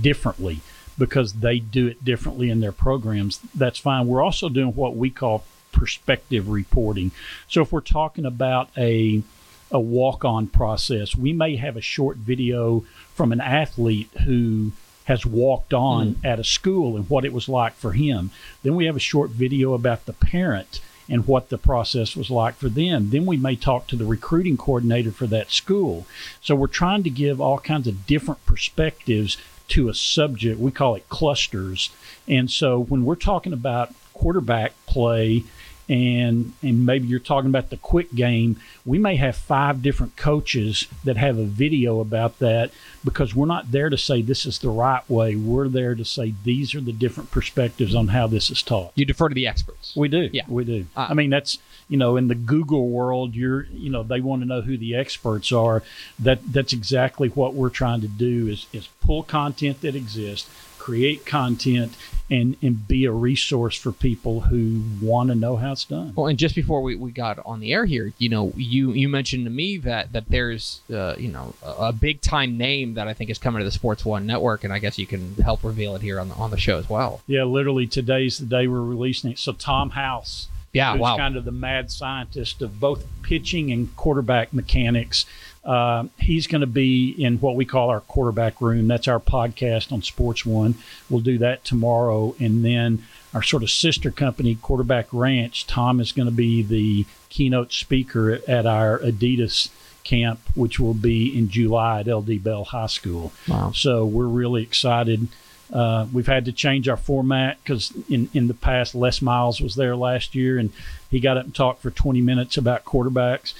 differently 0.01 0.61
because 0.97 1.33
they 1.33 1.59
do 1.59 1.87
it 1.87 2.03
differently 2.03 2.49
in 2.49 2.59
their 2.59 2.71
programs. 2.71 3.39
That's 3.55 3.79
fine. 3.79 4.07
We're 4.07 4.23
also 4.23 4.49
doing 4.49 4.75
what 4.75 4.95
we 4.95 5.09
call 5.09 5.43
perspective 5.71 6.49
reporting. 6.49 7.11
So 7.47 7.61
if 7.61 7.71
we're 7.71 7.81
talking 7.81 8.25
about 8.25 8.69
a 8.77 9.23
a 9.71 9.79
walk 9.79 10.23
on 10.23 10.45
process, 10.45 11.15
we 11.15 11.33
may 11.33 11.55
have 11.55 11.75
a 11.75 11.81
short 11.81 12.17
video 12.17 12.85
from 13.15 13.31
an 13.31 13.41
athlete 13.41 14.07
who 14.23 14.71
has 15.05 15.25
walked 15.25 15.73
on 15.73 16.15
mm-hmm. 16.15 16.25
at 16.25 16.39
a 16.39 16.43
school 16.43 16.95
and 16.95 17.09
what 17.09 17.25
it 17.25 17.33
was 17.33 17.49
like 17.49 17.73
for 17.73 17.91
him. 17.91 18.29
Then 18.61 18.75
we 18.75 18.85
have 18.85 18.95
a 18.95 18.99
short 18.99 19.31
video 19.31 19.73
about 19.73 20.05
the 20.05 20.13
parent 20.13 20.79
and 21.09 21.27
what 21.27 21.49
the 21.49 21.57
process 21.57 22.15
was 22.15 22.29
like 22.29 22.55
for 22.55 22.69
them. 22.69 23.09
Then 23.09 23.25
we 23.25 23.35
may 23.35 23.55
talk 23.55 23.87
to 23.87 23.95
the 23.95 24.05
recruiting 24.05 24.55
coordinator 24.55 25.11
for 25.11 25.27
that 25.27 25.51
school. 25.51 26.05
So 26.39 26.55
we're 26.55 26.67
trying 26.67 27.03
to 27.03 27.09
give 27.09 27.41
all 27.41 27.59
kinds 27.59 27.87
of 27.87 28.05
different 28.07 28.45
perspectives 28.45 29.37
to 29.69 29.89
a 29.89 29.93
subject. 29.93 30.59
We 30.59 30.71
call 30.71 30.95
it 30.95 31.07
clusters. 31.09 31.89
And 32.27 32.49
so 32.49 32.79
when 32.79 33.05
we're 33.05 33.15
talking 33.15 33.53
about 33.53 33.93
quarterback 34.13 34.73
play 34.85 35.43
and 35.89 36.53
and 36.61 36.85
maybe 36.85 37.07
you're 37.07 37.19
talking 37.19 37.49
about 37.49 37.69
the 37.69 37.77
quick 37.77 38.13
game, 38.15 38.55
we 38.85 38.97
may 38.97 39.17
have 39.17 39.35
five 39.35 39.81
different 39.81 40.15
coaches 40.15 40.87
that 41.03 41.17
have 41.17 41.37
a 41.37 41.43
video 41.43 41.99
about 41.99 42.39
that 42.39 42.71
because 43.03 43.35
we're 43.35 43.45
not 43.45 43.71
there 43.71 43.89
to 43.89 43.97
say 43.97 44.21
this 44.21 44.45
is 44.45 44.59
the 44.59 44.69
right 44.69 45.07
way. 45.09 45.35
We're 45.35 45.67
there 45.67 45.93
to 45.93 46.05
say 46.05 46.35
these 46.43 46.73
are 46.73 46.79
the 46.79 46.93
different 46.93 47.31
perspectives 47.31 47.93
on 47.95 48.07
how 48.09 48.27
this 48.27 48.49
is 48.49 48.63
taught. 48.63 48.93
You 48.95 49.03
defer 49.03 49.27
to 49.27 49.35
the 49.35 49.45
experts. 49.45 49.93
We 49.95 50.07
do. 50.07 50.29
Yeah. 50.31 50.43
We 50.47 50.63
do. 50.63 50.85
Uh, 50.95 51.07
I 51.09 51.13
mean, 51.15 51.29
that's, 51.29 51.57
you 51.87 51.97
know, 51.97 52.17
in 52.17 52.27
the 52.27 52.35
Google 52.35 52.89
world, 52.89 53.35
you're, 53.35 53.63
you 53.65 53.89
know, 53.89 54.03
they 54.03 54.21
want 54.21 54.41
to 54.41 54.47
know 54.47 54.61
who 54.61 54.77
the 54.77 54.95
experts 54.95 55.51
are. 55.51 55.83
That 56.19 56.39
that's 56.51 56.73
exactly 56.73 57.29
what 57.29 57.53
we're 57.53 57.69
trying 57.69 58.01
to 58.01 58.07
do 58.07 58.47
is 58.47 58.67
is 58.73 58.87
pull 59.01 59.23
content 59.23 59.81
that 59.81 59.95
exists, 59.95 60.49
create 60.77 61.25
content 61.25 61.95
and 62.29 62.55
and 62.61 62.87
be 62.87 63.05
a 63.05 63.11
resource 63.11 63.77
for 63.77 63.91
people 63.91 64.41
who 64.41 64.81
want 65.01 65.29
to 65.29 65.35
know 65.35 65.55
how 65.57 65.73
it's 65.73 65.85
done. 65.85 66.13
Well, 66.15 66.27
and 66.27 66.39
just 66.39 66.55
before 66.55 66.81
we, 66.81 66.95
we 66.95 67.11
got 67.11 67.39
on 67.45 67.59
the 67.59 67.73
air 67.73 67.85
here, 67.85 68.13
you 68.17 68.29
know, 68.29 68.53
you 68.55 68.91
you 68.91 69.09
mentioned 69.09 69.45
to 69.45 69.51
me 69.51 69.77
that 69.77 70.13
that 70.13 70.29
there's 70.29 70.81
uh, 70.91 71.15
you 71.17 71.29
know 71.29 71.53
a, 71.63 71.87
a 71.87 71.93
big 71.93 72.21
time 72.21 72.57
name 72.57 72.95
that 72.95 73.07
I 73.07 73.13
think 73.13 73.29
is 73.29 73.37
coming 73.37 73.59
to 73.59 73.65
the 73.65 73.71
Sports 73.71 74.05
One 74.05 74.25
network, 74.25 74.63
and 74.63 74.73
I 74.73 74.79
guess 74.79 74.97
you 74.97 75.05
can 75.05 75.35
help 75.35 75.63
reveal 75.63 75.95
it 75.95 76.01
here 76.01 76.19
on 76.19 76.29
the 76.29 76.35
on 76.35 76.51
the 76.51 76.57
show 76.57 76.77
as 76.77 76.89
well. 76.89 77.21
Yeah, 77.27 77.43
literally 77.43 77.87
today's 77.87 78.37
the 78.37 78.45
day 78.45 78.67
we're 78.67 78.81
releasing 78.81 79.31
it. 79.31 79.39
So 79.39 79.51
Tom 79.53 79.91
House 79.91 80.47
Yeah, 80.73 80.93
who's 80.93 81.01
wow. 81.01 81.17
kind 81.17 81.37
of 81.37 81.45
the 81.45 81.51
mad 81.51 81.91
scientist 81.91 82.61
of 82.61 82.79
both 82.79 83.05
pitching 83.21 83.71
and 83.71 83.95
quarterback 83.95 84.53
mechanics. 84.53 85.25
Uh, 85.63 86.05
he's 86.17 86.47
going 86.47 86.61
to 86.61 86.67
be 86.67 87.09
in 87.11 87.37
what 87.37 87.55
we 87.55 87.63
call 87.63 87.89
our 87.89 88.01
quarterback 88.01 88.59
room. 88.59 88.87
That's 88.87 89.07
our 89.07 89.19
podcast 89.19 89.91
on 89.91 90.01
Sports 90.01 90.45
One. 90.45 90.75
We'll 91.09 91.21
do 91.21 91.37
that 91.37 91.63
tomorrow. 91.63 92.35
And 92.39 92.65
then 92.65 93.03
our 93.33 93.43
sort 93.43 93.63
of 93.63 93.69
sister 93.69 94.11
company, 94.11 94.55
Quarterback 94.55 95.07
Ranch, 95.11 95.65
Tom 95.67 95.99
is 95.99 96.11
going 96.11 96.27
to 96.27 96.33
be 96.33 96.63
the 96.63 97.05
keynote 97.29 97.71
speaker 97.71 98.41
at 98.47 98.65
our 98.65 98.99
Adidas 98.99 99.69
camp, 100.03 100.39
which 100.53 100.79
will 100.79 100.93
be 100.93 101.37
in 101.37 101.49
July 101.49 102.01
at 102.01 102.07
LD 102.07 102.43
Bell 102.43 102.65
High 102.65 102.87
School. 102.87 103.31
Wow. 103.47 103.71
So 103.73 104.05
we're 104.05 104.25
really 104.25 104.63
excited. 104.63 105.27
Uh, 105.73 106.05
we've 106.13 106.27
had 106.27 106.45
to 106.45 106.51
change 106.51 106.87
our 106.87 106.97
format 106.97 107.57
because 107.63 107.91
in, 108.07 108.29
in 108.33 108.47
the 108.47 108.53
past, 108.53 108.93
Les 108.93 109.23
Miles 109.23 109.59
was 109.59 109.75
there 109.75 109.95
last 109.95 110.35
year 110.35 110.59
and 110.59 110.71
he 111.09 111.19
got 111.19 111.35
up 111.35 111.45
and 111.45 111.55
talked 111.55 111.81
for 111.81 111.89
20 111.89 112.21
minutes 112.21 112.57
about 112.57 112.85
quarterbacks. 112.85 113.53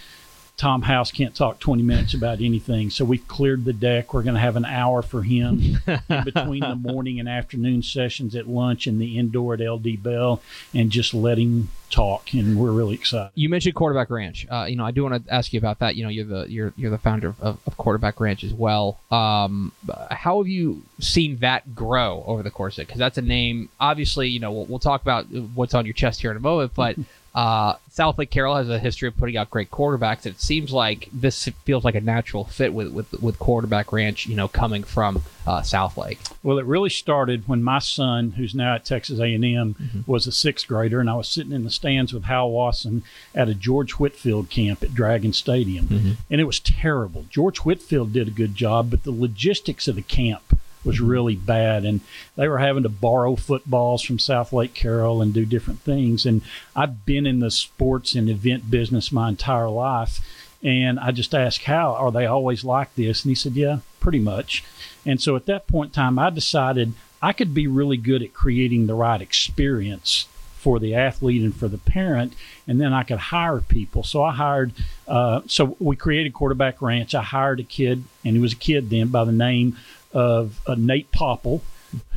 Tom 0.55 0.83
House 0.83 1.11
can't 1.11 1.35
talk 1.35 1.59
20 1.59 1.81
minutes 1.81 2.13
about 2.13 2.39
anything. 2.39 2.89
So 2.91 3.03
we've 3.05 3.27
cleared 3.27 3.65
the 3.65 3.73
deck. 3.73 4.13
We're 4.13 4.21
going 4.21 4.35
to 4.35 4.39
have 4.39 4.55
an 4.55 4.65
hour 4.65 5.01
for 5.01 5.23
him 5.23 5.79
in 5.87 6.23
between 6.23 6.61
the 6.61 6.75
morning 6.75 7.19
and 7.19 7.27
afternoon 7.27 7.81
sessions 7.81 8.35
at 8.35 8.47
lunch 8.47 8.85
and 8.85 9.01
the 9.01 9.17
indoor 9.17 9.55
at 9.55 9.59
LD 9.59 10.01
Bell 10.03 10.41
and 10.73 10.91
just 10.91 11.13
let 11.13 11.39
him 11.39 11.69
talk. 11.89 12.33
And 12.33 12.57
we're 12.57 12.71
really 12.71 12.93
excited. 12.93 13.31
You 13.33 13.49
mentioned 13.49 13.73
Quarterback 13.73 14.11
Ranch. 14.11 14.45
Uh, 14.49 14.65
you 14.69 14.75
know, 14.75 14.85
I 14.85 14.91
do 14.91 15.03
want 15.03 15.25
to 15.25 15.33
ask 15.33 15.53
you 15.53 15.57
about 15.57 15.79
that. 15.79 15.95
You 15.95 16.03
know, 16.03 16.09
you're 16.09 16.25
the 16.25 16.45
you're 16.49 16.73
you're 16.75 16.91
the 16.91 16.99
founder 16.99 17.29
of, 17.29 17.41
of, 17.41 17.59
of 17.65 17.77
Quarterback 17.77 18.19
Ranch 18.19 18.43
as 18.43 18.53
well. 18.53 18.99
Um, 19.09 19.71
how 20.11 20.37
have 20.37 20.47
you 20.47 20.83
seen 20.99 21.37
that 21.37 21.73
grow 21.73 22.23
over 22.27 22.43
the 22.43 22.51
course 22.51 22.77
of 22.77 22.83
it? 22.83 22.87
Because 22.87 22.99
that's 22.99 23.17
a 23.17 23.23
name. 23.23 23.69
Obviously, 23.79 24.29
you 24.29 24.39
know, 24.39 24.51
we'll, 24.51 24.65
we'll 24.65 24.79
talk 24.79 25.01
about 25.01 25.25
what's 25.55 25.73
on 25.73 25.85
your 25.85 25.93
chest 25.93 26.21
here 26.21 26.29
in 26.29 26.37
a 26.37 26.41
moment, 26.41 26.73
but. 26.75 26.95
Uh, 27.35 27.75
Southlake 27.89 28.29
Carroll 28.29 28.55
has 28.55 28.69
a 28.69 28.77
history 28.77 29.07
of 29.07 29.17
putting 29.17 29.37
out 29.37 29.49
great 29.49 29.71
quarterbacks. 29.71 30.25
It 30.25 30.39
seems 30.39 30.71
like 30.71 31.09
this 31.11 31.49
feels 31.65 31.83
like 31.83 31.95
a 31.95 32.01
natural 32.01 32.43
fit 32.45 32.73
with 32.73 32.91
with, 32.91 33.11
with 33.21 33.39
quarterback 33.39 33.91
ranch. 33.91 34.27
You 34.27 34.35
know, 34.35 34.47
coming 34.47 34.83
from 34.83 35.23
uh, 35.47 35.61
Southlake. 35.61 36.19
Well, 36.43 36.59
it 36.59 36.65
really 36.65 36.89
started 36.89 37.47
when 37.47 37.63
my 37.63 37.79
son, 37.79 38.31
who's 38.31 38.53
now 38.53 38.75
at 38.75 38.85
Texas 38.85 39.19
A&M, 39.19 40.03
was 40.05 40.27
a 40.27 40.31
sixth 40.31 40.67
grader, 40.67 40.99
and 40.99 41.09
I 41.09 41.15
was 41.15 41.27
sitting 41.27 41.53
in 41.53 41.63
the 41.63 41.71
stands 41.71 42.13
with 42.13 42.25
Hal 42.25 42.51
Wasson 42.51 43.03
at 43.33 43.49
a 43.49 43.55
George 43.55 43.93
Whitfield 43.93 44.49
camp 44.49 44.83
at 44.83 44.93
Dragon 44.93 45.33
Stadium, 45.33 46.17
and 46.29 46.41
it 46.41 46.45
was 46.45 46.59
terrible. 46.59 47.25
George 47.29 47.59
Whitfield 47.59 48.13
did 48.13 48.27
a 48.27 48.31
good 48.31 48.55
job, 48.55 48.91
but 48.91 49.03
the 49.03 49.11
logistics 49.11 49.87
of 49.87 49.95
the 49.95 50.01
camp 50.01 50.59
was 50.85 50.99
really 50.99 51.35
bad, 51.35 51.85
and 51.85 52.01
they 52.35 52.47
were 52.47 52.59
having 52.59 52.83
to 52.83 52.89
borrow 52.89 53.35
footballs 53.35 54.01
from 54.01 54.17
Southlake 54.17 54.73
Carroll 54.73 55.21
and 55.21 55.33
do 55.33 55.45
different 55.45 55.81
things. 55.81 56.25
And 56.25 56.41
I've 56.75 57.05
been 57.05 57.25
in 57.25 57.39
the 57.39 57.51
sports 57.51 58.15
and 58.15 58.29
event 58.29 58.69
business 58.69 59.11
my 59.11 59.29
entire 59.29 59.69
life. 59.69 60.19
And 60.61 60.97
I 60.99 61.11
just 61.11 61.35
asked 61.35 61.63
how 61.65 61.93
are 61.93 62.11
they 62.11 62.25
always 62.25 62.63
like 62.63 62.95
this? 62.95 63.23
And 63.23 63.29
he 63.29 63.35
said, 63.35 63.53
yeah, 63.53 63.79
pretty 63.99 64.19
much. 64.19 64.63
And 65.05 65.21
so 65.21 65.35
at 65.35 65.45
that 65.47 65.67
point 65.67 65.89
in 65.89 65.93
time, 65.93 66.17
I 66.17 66.29
decided 66.29 66.93
I 67.21 67.33
could 67.33 67.53
be 67.53 67.67
really 67.67 67.97
good 67.97 68.23
at 68.23 68.33
creating 68.33 68.87
the 68.87 68.95
right 68.95 69.21
experience 69.21 70.27
for 70.63 70.79
the 70.79 70.95
athlete 70.95 71.41
and 71.41 71.53
for 71.53 71.67
the 71.67 71.77
parent, 71.77 72.33
and 72.65 72.79
then 72.79 72.93
I 72.93 73.03
could 73.03 73.17
hire 73.17 73.59
people. 73.59 74.01
So 74.03 74.23
I 74.23 74.31
hired, 74.31 74.71
uh, 75.09 75.41
so 75.45 75.75
we 75.77 75.97
created 75.97 76.33
Quarterback 76.33 76.81
Ranch. 76.81 77.13
I 77.13 77.21
hired 77.21 77.59
a 77.59 77.63
kid, 77.63 78.05
and 78.23 78.37
he 78.37 78.41
was 78.41 78.53
a 78.53 78.57
kid 78.57 78.89
then 78.89 79.09
by 79.09 79.25
the 79.25 79.33
name 79.33 79.75
of 80.13 80.61
uh, 80.67 80.75
Nate 80.75 81.11
Popple, 81.11 81.63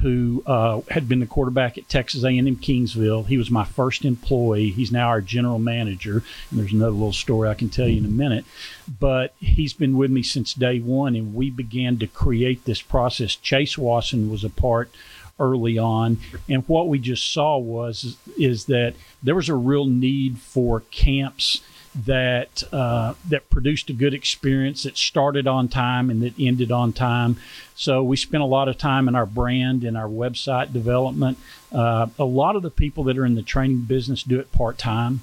who 0.00 0.42
uh, 0.46 0.80
had 0.90 1.08
been 1.08 1.20
the 1.20 1.26
quarterback 1.26 1.76
at 1.76 1.88
Texas 1.88 2.24
A&M 2.24 2.56
Kingsville. 2.56 3.26
He 3.26 3.36
was 3.36 3.50
my 3.50 3.64
first 3.64 4.04
employee. 4.04 4.70
He's 4.70 4.92
now 4.92 5.08
our 5.08 5.20
general 5.20 5.58
manager. 5.58 6.22
And 6.50 6.60
there's 6.60 6.72
another 6.72 6.92
little 6.92 7.12
story 7.12 7.48
I 7.48 7.54
can 7.54 7.68
tell 7.68 7.88
you 7.88 7.98
in 7.98 8.04
a 8.04 8.08
minute. 8.08 8.44
But 9.00 9.34
he's 9.38 9.72
been 9.72 9.96
with 9.96 10.10
me 10.10 10.22
since 10.22 10.54
day 10.54 10.80
one, 10.80 11.14
and 11.14 11.34
we 11.34 11.50
began 11.50 11.98
to 11.98 12.06
create 12.06 12.64
this 12.64 12.82
process. 12.82 13.36
Chase 13.36 13.76
Wasson 13.76 14.30
was 14.30 14.44
a 14.44 14.50
part 14.50 14.90
early 15.38 15.76
on, 15.76 16.18
and 16.48 16.66
what 16.66 16.88
we 16.88 16.98
just 16.98 17.30
saw 17.30 17.58
was 17.58 18.16
is 18.38 18.64
that 18.66 18.94
there 19.22 19.34
was 19.34 19.50
a 19.50 19.54
real 19.54 19.84
need 19.84 20.38
for 20.38 20.80
camps 20.90 21.60
that 22.04 22.62
uh, 22.72 23.14
that 23.28 23.48
produced 23.48 23.88
a 23.88 23.92
good 23.92 24.12
experience 24.12 24.82
that 24.82 24.98
started 24.98 25.46
on 25.46 25.68
time 25.68 26.10
and 26.10 26.22
that 26.22 26.34
ended 26.38 26.70
on 26.70 26.92
time. 26.92 27.36
So 27.74 28.02
we 28.02 28.16
spent 28.16 28.42
a 28.42 28.46
lot 28.46 28.68
of 28.68 28.76
time 28.76 29.08
in 29.08 29.14
our 29.14 29.26
brand 29.26 29.82
and 29.84 29.96
our 29.96 30.08
website 30.08 30.72
development. 30.72 31.38
Uh, 31.72 32.08
a 32.18 32.24
lot 32.24 32.56
of 32.56 32.62
the 32.62 32.70
people 32.70 33.04
that 33.04 33.16
are 33.16 33.24
in 33.24 33.34
the 33.34 33.42
training 33.42 33.82
business 33.82 34.22
do 34.22 34.38
it 34.38 34.52
part 34.52 34.76
time. 34.78 35.20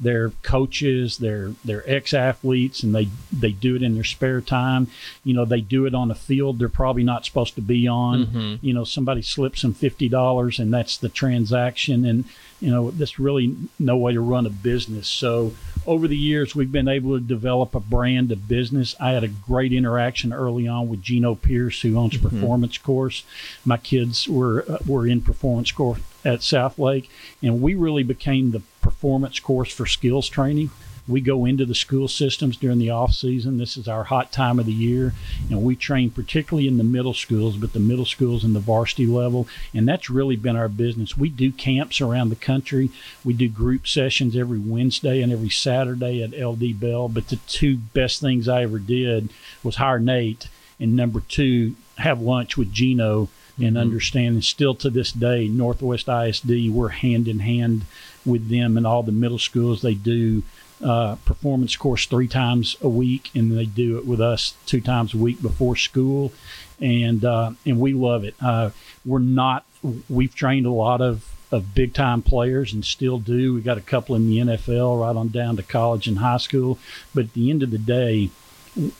They're 0.00 0.30
coaches, 0.42 1.18
they're 1.18 1.52
they're 1.64 1.88
ex 1.88 2.12
athletes, 2.12 2.82
and 2.82 2.94
they 2.94 3.08
they 3.32 3.52
do 3.52 3.76
it 3.76 3.82
in 3.82 3.94
their 3.94 4.04
spare 4.04 4.40
time. 4.40 4.88
You 5.22 5.34
know, 5.34 5.44
they 5.44 5.60
do 5.60 5.86
it 5.86 5.94
on 5.94 6.10
a 6.10 6.16
field 6.16 6.58
they're 6.58 6.68
probably 6.68 7.04
not 7.04 7.24
supposed 7.24 7.54
to 7.54 7.62
be 7.62 7.86
on. 7.86 8.26
Mm-hmm. 8.26 8.66
You 8.66 8.74
know, 8.74 8.84
somebody 8.84 9.22
slips 9.22 9.62
them 9.62 9.72
fifty 9.72 10.08
dollars, 10.08 10.58
and 10.58 10.72
that's 10.72 10.96
the 10.96 11.08
transaction. 11.08 12.04
And 12.04 12.24
you 12.64 12.70
know, 12.70 12.90
there's 12.90 13.18
really 13.18 13.54
no 13.78 13.96
way 13.98 14.14
to 14.14 14.20
run 14.22 14.46
a 14.46 14.50
business. 14.50 15.06
So 15.06 15.52
over 15.86 16.08
the 16.08 16.16
years, 16.16 16.56
we've 16.56 16.72
been 16.72 16.88
able 16.88 17.12
to 17.18 17.20
develop 17.20 17.74
a 17.74 17.80
brand 17.80 18.32
of 18.32 18.48
business. 18.48 18.96
I 18.98 19.10
had 19.10 19.22
a 19.22 19.28
great 19.28 19.70
interaction 19.70 20.32
early 20.32 20.66
on 20.66 20.88
with 20.88 21.02
Gino 21.02 21.34
Pierce, 21.34 21.82
who 21.82 21.98
owns 21.98 22.14
Mhm. 22.16 22.22
Performance 22.22 22.78
Course. 22.78 23.22
My 23.66 23.76
kids 23.76 24.26
were 24.26 24.64
uh, 24.66 24.78
were 24.86 25.06
in 25.06 25.20
Performance 25.20 25.72
Course 25.72 26.00
at 26.24 26.40
Southlake, 26.40 27.08
and 27.42 27.60
we 27.60 27.74
really 27.74 28.02
became 28.02 28.52
the 28.52 28.62
performance 28.80 29.38
course 29.40 29.70
for 29.70 29.84
skills 29.84 30.30
training. 30.30 30.70
We 31.06 31.20
go 31.20 31.44
into 31.44 31.66
the 31.66 31.74
school 31.74 32.08
systems 32.08 32.56
during 32.56 32.78
the 32.78 32.90
off 32.90 33.12
season. 33.12 33.58
This 33.58 33.76
is 33.76 33.86
our 33.86 34.04
hot 34.04 34.32
time 34.32 34.58
of 34.58 34.64
the 34.64 34.72
year, 34.72 35.12
and 35.50 35.62
we 35.62 35.76
train 35.76 36.10
particularly 36.10 36.66
in 36.66 36.78
the 36.78 36.84
middle 36.84 37.12
schools, 37.12 37.56
but 37.58 37.74
the 37.74 37.80
middle 37.80 38.06
schools 38.06 38.42
and 38.42 38.56
the 38.56 38.60
varsity 38.60 39.06
level, 39.06 39.46
and 39.74 39.86
that's 39.86 40.08
really 40.08 40.36
been 40.36 40.56
our 40.56 40.68
business. 40.68 41.16
We 41.16 41.28
do 41.28 41.52
camps 41.52 42.00
around 42.00 42.30
the 42.30 42.36
country. 42.36 42.90
We 43.22 43.34
do 43.34 43.48
group 43.48 43.86
sessions 43.86 44.34
every 44.34 44.58
Wednesday 44.58 45.20
and 45.20 45.30
every 45.30 45.50
Saturday 45.50 46.22
at 46.22 46.32
LD 46.32 46.80
Bell. 46.80 47.08
But 47.08 47.28
the 47.28 47.36
two 47.48 47.76
best 47.76 48.20
things 48.20 48.48
I 48.48 48.62
ever 48.62 48.78
did 48.78 49.28
was 49.62 49.76
hire 49.76 49.98
Nate, 49.98 50.48
and 50.80 50.96
number 50.96 51.20
two, 51.20 51.76
have 51.98 52.20
lunch 52.20 52.56
with 52.56 52.72
Gino 52.72 53.28
and 53.58 53.76
Mhm. 53.76 53.80
understand. 53.80 54.34
And 54.34 54.44
still 54.44 54.74
to 54.76 54.90
this 54.90 55.12
day, 55.12 55.46
Northwest 55.48 56.08
ISD, 56.08 56.68
we're 56.68 56.88
hand 56.88 57.28
in 57.28 57.38
hand 57.40 57.82
with 58.24 58.48
them 58.48 58.76
and 58.76 58.86
all 58.86 59.02
the 59.02 59.12
middle 59.12 59.38
schools. 59.38 59.82
They 59.82 59.94
do 59.94 60.42
uh, 60.84 61.16
performance 61.24 61.74
course 61.76 62.06
three 62.06 62.28
times 62.28 62.76
a 62.82 62.88
week, 62.88 63.30
and 63.34 63.56
they 63.56 63.64
do 63.64 63.96
it 63.98 64.06
with 64.06 64.20
us 64.20 64.54
two 64.66 64.80
times 64.80 65.14
a 65.14 65.16
week 65.18 65.40
before 65.42 65.74
school, 65.76 66.32
and 66.80 67.24
uh, 67.24 67.52
and 67.66 67.80
we 67.80 67.92
love 67.94 68.22
it. 68.24 68.34
Uh, 68.40 68.70
we're 69.04 69.18
not. 69.18 69.64
We've 70.08 70.34
trained 70.34 70.66
a 70.66 70.70
lot 70.70 71.00
of 71.00 71.24
of 71.50 71.74
big 71.74 71.94
time 71.94 72.20
players 72.22 72.72
and 72.72 72.84
still 72.84 73.18
do. 73.18 73.54
We 73.54 73.60
got 73.60 73.78
a 73.78 73.82
couple 73.82 74.14
in 74.16 74.28
the 74.28 74.38
NFL, 74.38 75.00
right 75.00 75.16
on 75.16 75.28
down 75.28 75.56
to 75.56 75.62
college 75.62 76.06
and 76.08 76.18
high 76.18 76.38
school. 76.38 76.78
But 77.14 77.24
at 77.26 77.32
the 77.34 77.50
end 77.50 77.62
of 77.62 77.70
the 77.70 77.78
day, 77.78 78.30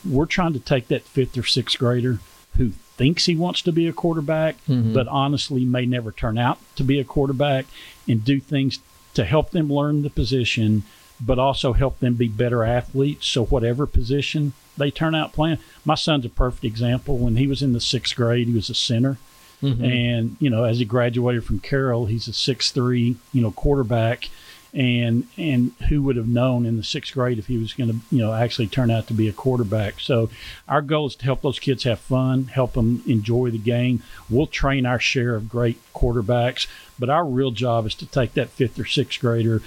we're 0.09 0.25
trying 0.25 0.53
to 0.53 0.59
take 0.59 0.87
that 0.87 1.03
fifth 1.03 1.37
or 1.37 1.43
sixth 1.43 1.77
grader 1.77 2.19
who 2.57 2.69
thinks 2.97 3.25
he 3.25 3.35
wants 3.35 3.61
to 3.63 3.73
be 3.73 3.87
a 3.87 3.93
quarterback, 3.93 4.55
Mhm. 4.69 4.93
but 4.93 5.05
honestly 5.09 5.65
may 5.65 5.85
never 5.85 6.13
turn 6.13 6.37
out 6.37 6.57
to 6.77 6.83
be 6.83 6.97
a 6.97 7.03
quarterback, 7.03 7.65
and 8.07 8.23
do 8.23 8.39
things 8.39 8.79
to 9.15 9.25
help 9.25 9.51
them 9.51 9.71
learn 9.71 10.01
the 10.01 10.09
position, 10.09 10.83
but 11.19 11.39
also 11.39 11.73
help 11.73 11.99
them 11.99 12.15
be 12.15 12.27
better 12.27 12.63
athletes. 12.63 13.27
So 13.27 13.45
whatever 13.45 13.85
position 13.85 14.53
they 14.77 14.91
turn 14.91 15.15
out 15.15 15.33
playing, 15.33 15.59
my 15.85 15.95
son's 15.95 16.25
a 16.25 16.29
perfect 16.29 16.65
example. 16.65 17.17
When 17.17 17.37
he 17.37 17.47
was 17.47 17.61
in 17.61 17.73
the 17.73 17.79
sixth 17.79 18.15
grade, 18.15 18.47
he 18.47 18.53
was 18.53 18.69
a 18.69 18.75
center. 18.75 19.17
Mhm. 19.63 19.83
And, 19.83 20.37
you 20.39 20.49
know, 20.49 20.65
as 20.65 20.79
he 20.79 20.85
graduated 20.85 21.45
from 21.45 21.59
Carroll, 21.59 22.07
he's 22.07 22.27
a 22.27 22.33
six 22.33 22.71
three, 22.71 23.15
you 23.31 23.41
know, 23.41 23.51
quarterback. 23.51 24.29
And 24.73 25.27
and 25.37 25.71
who 25.87 26.01
would 26.03 26.17
have 26.17 26.27
known 26.27 26.65
in 26.65 26.75
the 26.75 26.83
sixth 26.83 27.13
grade 27.13 27.39
if 27.39 27.47
he 27.47 27.57
was 27.57 27.71
going 27.71 27.89
to, 27.89 27.95
you 28.11 28.21
know, 28.21 28.33
actually 28.33 28.67
turn 28.67 28.91
out 28.91 29.07
to 29.07 29.13
be 29.13 29.29
a 29.29 29.31
quarterback? 29.31 30.01
So 30.01 30.29
our 30.67 30.81
goal 30.81 31.07
is 31.07 31.15
to 31.15 31.23
help 31.23 31.41
those 31.43 31.59
kids 31.59 31.85
have 31.85 31.99
fun, 31.99 32.47
help 32.47 32.73
them 32.73 33.01
enjoy 33.07 33.51
the 33.51 33.57
game. 33.57 34.03
We'll 34.29 34.47
train 34.47 34.85
our 34.85 34.99
share 34.99 35.35
of 35.35 35.47
great 35.47 35.77
quarterbacks, 35.93 36.67
but 36.99 37.09
our 37.09 37.25
real 37.25 37.51
job 37.51 37.85
is 37.85 37.95
to 37.95 38.05
take 38.05 38.33
that 38.33 38.49
fifth 38.49 38.77
or 38.77 38.83
sixth 38.85 39.21
grader, 39.21 39.61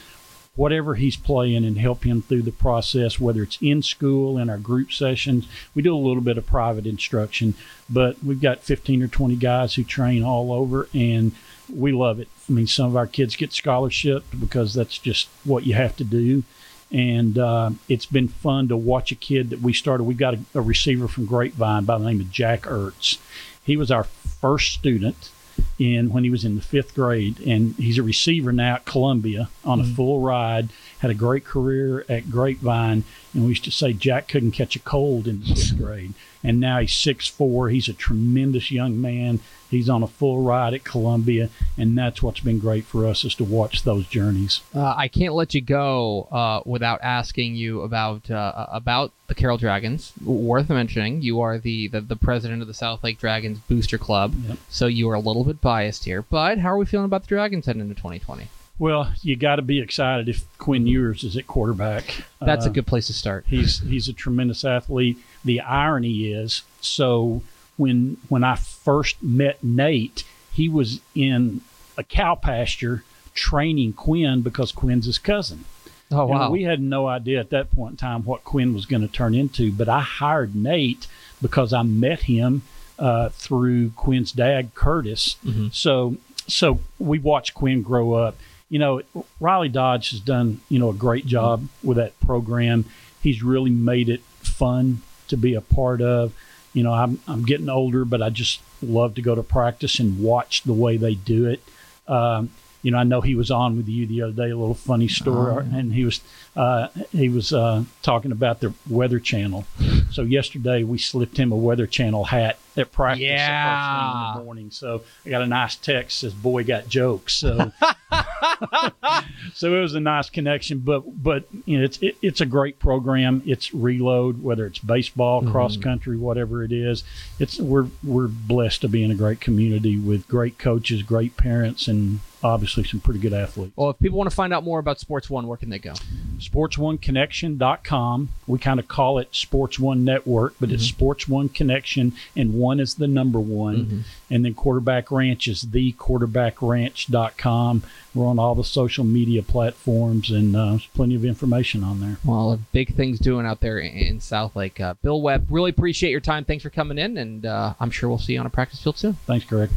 whatever 0.58 0.96
he's 0.96 1.14
playing, 1.14 1.64
and 1.64 1.78
help 1.78 2.02
him 2.02 2.20
through 2.20 2.42
the 2.42 2.50
process, 2.50 3.20
whether 3.20 3.44
it's 3.44 3.58
in 3.62 3.80
school, 3.80 4.36
in 4.36 4.50
our 4.50 4.58
group 4.58 4.90
sessions. 4.92 5.46
We 5.72 5.82
do 5.82 5.94
a 5.94 5.96
little 5.96 6.20
bit 6.20 6.36
of 6.36 6.46
private 6.46 6.84
instruction, 6.84 7.54
but 7.88 8.22
we've 8.24 8.40
got 8.40 8.64
15 8.64 9.00
or 9.04 9.06
20 9.06 9.36
guys 9.36 9.76
who 9.76 9.84
train 9.84 10.24
all 10.24 10.52
over, 10.52 10.88
and 10.92 11.30
we 11.72 11.92
love 11.92 12.18
it. 12.18 12.26
I 12.48 12.52
mean, 12.52 12.66
some 12.66 12.86
of 12.86 12.96
our 12.96 13.06
kids 13.06 13.36
get 13.36 13.52
scholarships 13.52 14.26
because 14.34 14.74
that's 14.74 14.98
just 14.98 15.28
what 15.44 15.64
you 15.64 15.74
have 15.74 15.94
to 15.96 16.04
do. 16.04 16.42
And 16.90 17.38
uh, 17.38 17.70
it's 17.88 18.06
been 18.06 18.26
fun 18.26 18.66
to 18.66 18.76
watch 18.76 19.12
a 19.12 19.14
kid 19.14 19.50
that 19.50 19.60
we 19.60 19.72
started. 19.72 20.04
We 20.04 20.14
got 20.14 20.34
a, 20.34 20.40
a 20.54 20.60
receiver 20.60 21.06
from 21.06 21.26
Grapevine 21.26 21.84
by 21.84 21.98
the 21.98 22.04
name 22.04 22.20
of 22.20 22.32
Jack 22.32 22.62
Ertz. 22.62 23.18
He 23.62 23.76
was 23.76 23.92
our 23.92 24.04
first 24.04 24.72
student 24.72 25.30
in 25.78 26.10
when 26.10 26.24
he 26.24 26.30
was 26.30 26.44
in 26.44 26.56
the 26.56 26.62
fifth 26.62 26.94
grade, 26.94 27.40
and 27.40 27.74
he's 27.74 27.98
a 27.98 28.02
receiver 28.02 28.52
now 28.52 28.76
at 28.76 28.84
Columbia 28.84 29.48
on 29.64 29.80
a 29.80 29.82
mm-hmm. 29.82 29.94
full 29.94 30.20
ride. 30.20 30.68
Had 31.00 31.10
a 31.10 31.14
great 31.14 31.44
career 31.44 32.04
at 32.08 32.28
Grapevine, 32.30 33.04
and 33.32 33.42
we 33.44 33.50
used 33.50 33.64
to 33.64 33.70
say 33.70 33.92
Jack 33.92 34.26
couldn't 34.26 34.50
catch 34.52 34.74
a 34.74 34.80
cold 34.80 35.28
in 35.28 35.40
the 35.40 35.46
fifth 35.54 35.78
grade. 35.78 36.12
And 36.42 36.58
now 36.60 36.78
he's 36.80 36.92
six 36.92 37.26
four. 37.28 37.68
He's 37.68 37.88
a 37.88 37.92
tremendous 37.92 38.70
young 38.70 39.00
man. 39.00 39.40
He's 39.70 39.88
on 39.90 40.02
a 40.02 40.06
full 40.08 40.40
ride 40.42 40.72
at 40.72 40.82
Columbia, 40.84 41.50
and 41.76 41.96
that's 41.98 42.22
what's 42.22 42.40
been 42.40 42.58
great 42.58 42.84
for 42.84 43.06
us 43.06 43.22
is 43.24 43.34
to 43.34 43.44
watch 43.44 43.82
those 43.82 44.06
journeys. 44.06 44.60
Uh, 44.74 44.94
I 44.96 45.08
can't 45.08 45.34
let 45.34 45.52
you 45.54 45.60
go 45.60 46.22
uh, 46.32 46.62
without 46.64 47.00
asking 47.02 47.54
you 47.54 47.82
about 47.82 48.30
uh, 48.30 48.66
about 48.72 49.12
the 49.26 49.34
Carroll 49.34 49.58
Dragons. 49.58 50.12
Worth 50.24 50.70
mentioning, 50.70 51.20
you 51.22 51.40
are 51.40 51.58
the, 51.58 51.86
the, 51.88 52.00
the 52.00 52.16
president 52.16 52.62
of 52.62 52.66
the 52.68 52.72
Southlake 52.74 53.18
Dragons 53.18 53.58
Booster 53.68 53.98
Club, 53.98 54.34
Yep. 54.48 54.58
so 54.70 54.86
you 54.86 55.08
are 55.10 55.14
a 55.14 55.20
little 55.20 55.44
bit 55.44 55.60
biased 55.60 56.04
here. 56.06 56.22
But 56.22 56.58
how 56.58 56.70
are 56.72 56.78
we 56.78 56.86
feeling 56.86 57.04
about 57.06 57.22
the 57.22 57.28
Dragons 57.28 57.66
heading 57.66 57.82
into 57.82 57.94
2020? 57.94 58.48
Well, 58.78 59.12
you 59.22 59.34
got 59.36 59.56
to 59.56 59.62
be 59.62 59.80
excited 59.80 60.28
if 60.28 60.44
Quinn 60.58 60.86
Ewers 60.86 61.24
is 61.24 61.36
at 61.36 61.46
quarterback. 61.46 62.22
That's 62.40 62.64
a 62.66 62.68
Uh, 62.68 62.72
good 62.72 62.86
place 62.86 63.08
to 63.08 63.12
start. 63.12 63.44
He's 63.48 63.80
he's 63.80 64.08
a 64.08 64.12
tremendous 64.12 64.64
athlete. 64.64 65.18
The 65.44 65.60
irony 65.60 66.26
is, 66.32 66.62
so 66.80 67.42
when 67.76 68.18
when 68.28 68.44
I 68.44 68.54
first 68.56 69.20
met 69.22 69.62
Nate, 69.64 70.24
he 70.52 70.68
was 70.68 71.00
in 71.14 71.60
a 71.96 72.04
cow 72.04 72.36
pasture 72.36 73.02
training 73.34 73.92
Quinn 73.94 74.42
because 74.42 74.70
Quinn's 74.72 75.06
his 75.06 75.18
cousin. 75.18 75.64
Oh 76.10 76.22
And 76.30 76.30
wow! 76.40 76.50
we 76.50 76.62
had 76.62 76.80
no 76.80 77.06
idea 77.08 77.38
at 77.40 77.50
that 77.50 77.70
point 77.72 77.92
in 77.92 77.96
time 77.96 78.22
what 78.24 78.44
Quinn 78.44 78.72
was 78.74 78.86
going 78.86 79.02
to 79.02 79.08
turn 79.12 79.34
into, 79.34 79.72
but 79.72 79.88
I 79.88 80.00
hired 80.00 80.54
Nate 80.54 81.06
because 81.42 81.72
I 81.72 81.82
met 81.82 82.20
him 82.22 82.62
uh, 82.98 83.28
through 83.30 83.90
Quinn's 83.90 84.32
dad, 84.32 84.74
Curtis. 84.74 85.36
Mhm. 85.44 85.72
So, 85.74 86.16
so 86.48 86.80
we 86.98 87.18
watched 87.18 87.54
Quinn 87.54 87.82
grow 87.82 88.14
up. 88.14 88.36
You 88.70 88.78
know, 88.78 89.02
Riley 89.40 89.68
Dodge 89.68 90.10
has 90.10 90.20
done 90.20 90.60
you 90.68 90.78
know 90.78 90.90
a 90.90 90.94
great 90.94 91.26
job 91.26 91.68
with 91.82 91.96
that 91.96 92.18
program. 92.20 92.84
He's 93.22 93.42
really 93.42 93.70
made 93.70 94.08
it 94.08 94.20
fun 94.40 95.02
to 95.28 95.36
be 95.36 95.54
a 95.54 95.60
part 95.60 96.00
of. 96.00 96.32
You 96.74 96.82
know, 96.82 96.92
I'm 96.92 97.20
I'm 97.26 97.44
getting 97.44 97.68
older, 97.68 98.04
but 98.04 98.22
I 98.22 98.30
just 98.30 98.60
love 98.82 99.14
to 99.14 99.22
go 99.22 99.34
to 99.34 99.42
practice 99.42 99.98
and 99.98 100.20
watch 100.22 100.62
the 100.62 100.74
way 100.74 100.96
they 100.96 101.14
do 101.14 101.46
it. 101.46 101.62
Um, 102.06 102.50
you 102.82 102.92
know, 102.92 102.98
I 102.98 103.02
know 103.04 103.20
he 103.20 103.34
was 103.34 103.50
on 103.50 103.76
with 103.76 103.88
you 103.88 104.06
the 104.06 104.22
other 104.22 104.32
day. 104.32 104.50
A 104.50 104.56
little 104.56 104.74
funny 104.74 105.08
story, 105.08 105.52
Oh, 105.54 105.58
and 105.58 105.92
he 105.92 106.04
was 106.04 106.20
uh, 106.54 106.88
he 107.10 107.28
was 107.28 107.52
uh, 107.52 107.84
talking 108.02 108.32
about 108.32 108.60
the 108.60 108.72
Weather 108.88 109.18
Channel. 109.18 109.66
So 110.10 110.22
yesterday 110.22 110.84
we 110.84 110.98
slipped 110.98 111.36
him 111.38 111.52
a 111.52 111.56
Weather 111.56 111.86
Channel 111.86 112.24
hat 112.24 112.58
at 112.78 112.92
practice 112.92 113.24
at 113.24 113.28
first 113.28 113.28
thing 113.28 113.28
Yeah. 113.28 114.32
in 114.32 114.38
the 114.38 114.44
morning. 114.44 114.70
So 114.70 115.02
I 115.26 115.30
got 115.30 115.42
a 115.42 115.46
nice 115.46 115.76
text 115.76 116.18
says, 116.18 116.34
"Boy, 116.34 116.64
got 116.64 116.88
jokes." 116.88 117.34
So 117.34 117.72
so 119.54 119.74
it 119.74 119.80
was 119.80 119.94
a 119.94 120.00
nice 120.00 120.30
connection. 120.30 120.78
But 120.78 121.22
but 121.22 121.44
you 121.64 121.78
know, 121.78 121.84
it's 121.84 121.98
it, 121.98 122.16
it's 122.22 122.40
a 122.40 122.46
great 122.46 122.78
program. 122.78 123.42
It's 123.46 123.74
reload, 123.74 124.42
whether 124.42 124.66
it's 124.66 124.78
baseball, 124.78 125.42
mm-hmm. 125.42 125.52
cross 125.52 125.76
country, 125.76 126.16
whatever 126.16 126.62
it 126.64 126.72
is. 126.72 127.04
It's 127.38 127.58
we're 127.58 127.88
we're 128.02 128.28
blessed 128.28 128.82
to 128.82 128.88
be 128.88 129.02
in 129.02 129.10
a 129.10 129.14
great 129.14 129.40
community 129.40 129.98
with 129.98 130.28
great 130.28 130.58
coaches, 130.58 131.02
great 131.02 131.36
parents, 131.36 131.88
and 131.88 132.20
obviously 132.42 132.84
some 132.84 133.00
pretty 133.00 133.18
good 133.20 133.32
athletes. 133.32 133.72
well, 133.76 133.90
if 133.90 133.98
people 133.98 134.16
want 134.18 134.30
to 134.30 134.36
find 134.36 134.52
out 134.52 134.62
more 134.64 134.78
about 134.78 135.00
Sports 135.00 135.28
One, 135.28 135.46
where 135.46 135.56
can 135.56 135.70
they 135.70 135.78
go? 135.78 135.94
sports1connection.com. 136.38 138.28
We 138.46 138.58
kind 138.58 138.80
of 138.80 138.88
call 138.88 139.18
it 139.18 139.34
Sports 139.34 139.78
One 139.78 140.04
Network, 140.04 140.54
but 140.60 140.70
it's 140.70 140.84
mm-hmm. 140.84 140.96
Sports 140.96 141.28
One 141.28 141.48
Connection, 141.48 142.12
and 142.36 142.54
one 142.54 142.67
is 142.78 142.94
the 142.94 143.08
number 143.08 143.40
one. 143.40 144.04
And 144.30 144.44
then 144.44 144.54
Quarterback 144.54 145.10
Ranch 145.10 145.48
is 145.48 145.62
the 145.62 145.92
thequarterbackranch.com. 145.92 147.82
We're 148.14 148.26
on 148.26 148.38
all 148.38 148.54
the 148.54 148.64
social 148.64 149.04
media 149.04 149.42
platforms, 149.42 150.30
and 150.30 150.56
uh, 150.56 150.70
there's 150.70 150.86
plenty 150.86 151.14
of 151.14 151.24
information 151.24 151.84
on 151.84 152.00
there. 152.00 152.18
Well, 152.24 152.58
big 152.72 152.94
things 152.94 153.18
doing 153.18 153.46
out 153.46 153.60
there 153.60 153.78
in, 153.78 153.92
in 153.96 154.18
Southlake. 154.18 154.80
Uh, 154.80 154.94
Bill 155.02 155.20
Webb, 155.20 155.46
really 155.50 155.70
appreciate 155.70 156.10
your 156.10 156.20
time. 156.20 156.44
Thanks 156.44 156.62
for 156.62 156.70
coming 156.70 156.98
in, 156.98 157.16
and 157.16 157.46
uh, 157.46 157.74
I'm 157.78 157.90
sure 157.90 158.08
we'll 158.08 158.18
see 158.18 158.34
you 158.34 158.40
on 158.40 158.46
a 158.46 158.50
practice 158.50 158.82
field 158.82 158.98
soon. 158.98 159.14
Thanks, 159.26 159.46
Greg. 159.46 159.70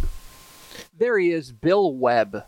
There 0.97 1.17
he 1.17 1.31
is, 1.31 1.51
Bill 1.51 1.93
Webb, 1.93 2.45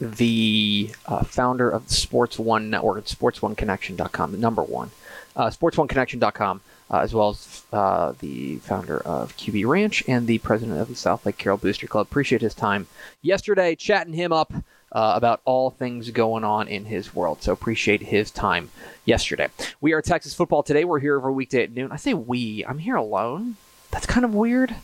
the 0.00 0.90
uh, 1.06 1.24
founder 1.24 1.70
of 1.70 1.88
the 1.88 1.94
Sports 1.94 2.38
One 2.38 2.70
Network 2.70 2.98
at 2.98 3.04
sportsoneconnection.com, 3.04 4.32
the 4.32 4.38
number 4.38 4.62
one, 4.62 4.90
uh, 5.36 5.46
sportsoneconnection.com, 5.46 6.60
uh, 6.90 6.98
as 6.98 7.14
well 7.14 7.30
as 7.30 7.62
uh, 7.72 8.12
the 8.20 8.56
founder 8.58 8.98
of 8.98 9.36
QB 9.36 9.66
Ranch 9.66 10.04
and 10.06 10.26
the 10.26 10.38
president 10.38 10.80
of 10.80 10.88
the 10.88 10.94
Southlake 10.94 11.38
Carroll 11.38 11.58
Booster 11.58 11.86
Club. 11.86 12.06
Appreciate 12.06 12.42
his 12.42 12.54
time 12.54 12.86
yesterday, 13.22 13.74
chatting 13.74 14.14
him 14.14 14.32
up 14.32 14.52
uh, 14.92 15.12
about 15.16 15.40
all 15.44 15.70
things 15.70 16.10
going 16.10 16.44
on 16.44 16.68
in 16.68 16.84
his 16.84 17.14
world. 17.14 17.42
So 17.42 17.52
appreciate 17.52 18.02
his 18.02 18.30
time 18.30 18.70
yesterday. 19.04 19.48
We 19.80 19.92
are 19.92 20.00
Texas 20.00 20.34
Football 20.34 20.62
today. 20.62 20.84
We're 20.84 21.00
here 21.00 21.16
every 21.16 21.32
weekday 21.32 21.64
at 21.64 21.72
noon. 21.72 21.90
I 21.90 21.96
say 21.96 22.14
we. 22.14 22.64
I'm 22.64 22.78
here 22.78 22.96
alone. 22.96 23.56
That's 23.90 24.06
kind 24.06 24.24
of 24.24 24.34
weird. 24.34 24.74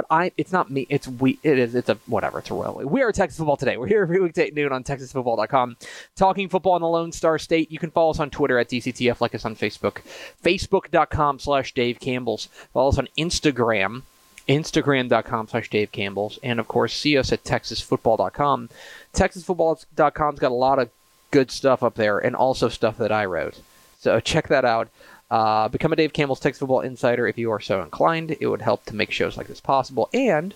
But 0.00 0.06
I, 0.08 0.32
it's 0.38 0.50
not 0.50 0.70
me. 0.70 0.86
It's 0.88 1.06
we. 1.06 1.38
It 1.42 1.58
is. 1.58 1.74
It's 1.74 1.90
a 1.90 1.98
whatever. 2.06 2.38
It's 2.38 2.50
a 2.50 2.54
railway. 2.54 2.84
We 2.84 3.02
are 3.02 3.12
Texas 3.12 3.36
Football 3.36 3.58
today. 3.58 3.76
We're 3.76 3.86
here 3.86 4.00
every 4.00 4.18
weekday 4.18 4.46
at 4.46 4.54
noon 4.54 4.72
on 4.72 4.82
TexasFootball.com, 4.82 5.76
talking 6.16 6.48
football 6.48 6.76
in 6.76 6.80
the 6.80 6.88
Lone 6.88 7.12
Star 7.12 7.38
State. 7.38 7.70
You 7.70 7.78
can 7.78 7.90
follow 7.90 8.08
us 8.08 8.18
on 8.18 8.30
Twitter 8.30 8.58
at 8.58 8.70
DCTF, 8.70 9.20
like 9.20 9.34
us 9.34 9.44
on 9.44 9.54
Facebook, 9.56 9.98
Facebook.com/slash 10.42 11.74
Dave 11.74 12.00
Campbell's. 12.00 12.46
Follow 12.72 12.88
us 12.88 12.96
on 12.96 13.08
Instagram 13.18 14.04
Instagram.com 14.48 15.48
slash 15.48 15.68
Dave 15.68 15.92
Campbell's, 15.92 16.38
and 16.42 16.58
of 16.58 16.66
course, 16.66 16.94
see 16.94 17.18
us 17.18 17.30
at 17.30 17.44
TexasFootball.com. 17.44 18.70
TexasFootball.com's 19.12 20.38
got 20.38 20.50
a 20.50 20.54
lot 20.54 20.78
of 20.78 20.88
good 21.30 21.50
stuff 21.50 21.82
up 21.82 21.96
there, 21.96 22.18
and 22.18 22.34
also 22.34 22.70
stuff 22.70 22.96
that 22.96 23.12
I 23.12 23.26
wrote. 23.26 23.60
So 23.98 24.18
check 24.18 24.48
that 24.48 24.64
out. 24.64 24.88
Uh, 25.30 25.68
become 25.68 25.92
a 25.92 25.96
Dave 25.96 26.12
Campbell's 26.12 26.40
Texas 26.40 26.58
Football 26.58 26.80
Insider 26.80 27.26
if 27.28 27.38
you 27.38 27.50
are 27.52 27.60
so 27.60 27.82
inclined. 27.82 28.36
It 28.40 28.46
would 28.48 28.62
help 28.62 28.84
to 28.86 28.96
make 28.96 29.12
shows 29.12 29.36
like 29.36 29.46
this 29.46 29.60
possible. 29.60 30.08
And, 30.12 30.54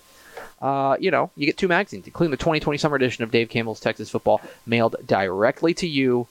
uh, 0.61 0.97
you 0.99 1.11
know, 1.11 1.31
you 1.35 1.45
get 1.45 1.57
two 1.57 1.67
magazines, 1.67 2.07
including 2.07 2.31
the 2.31 2.37
2020 2.37 2.77
summer 2.77 2.95
edition 2.97 3.23
of 3.23 3.31
Dave 3.31 3.49
Campbell's 3.49 3.79
Texas 3.79 4.09
Football, 4.09 4.41
mailed 4.65 4.95
directly 5.05 5.73
to 5.75 5.87
you 5.87 6.27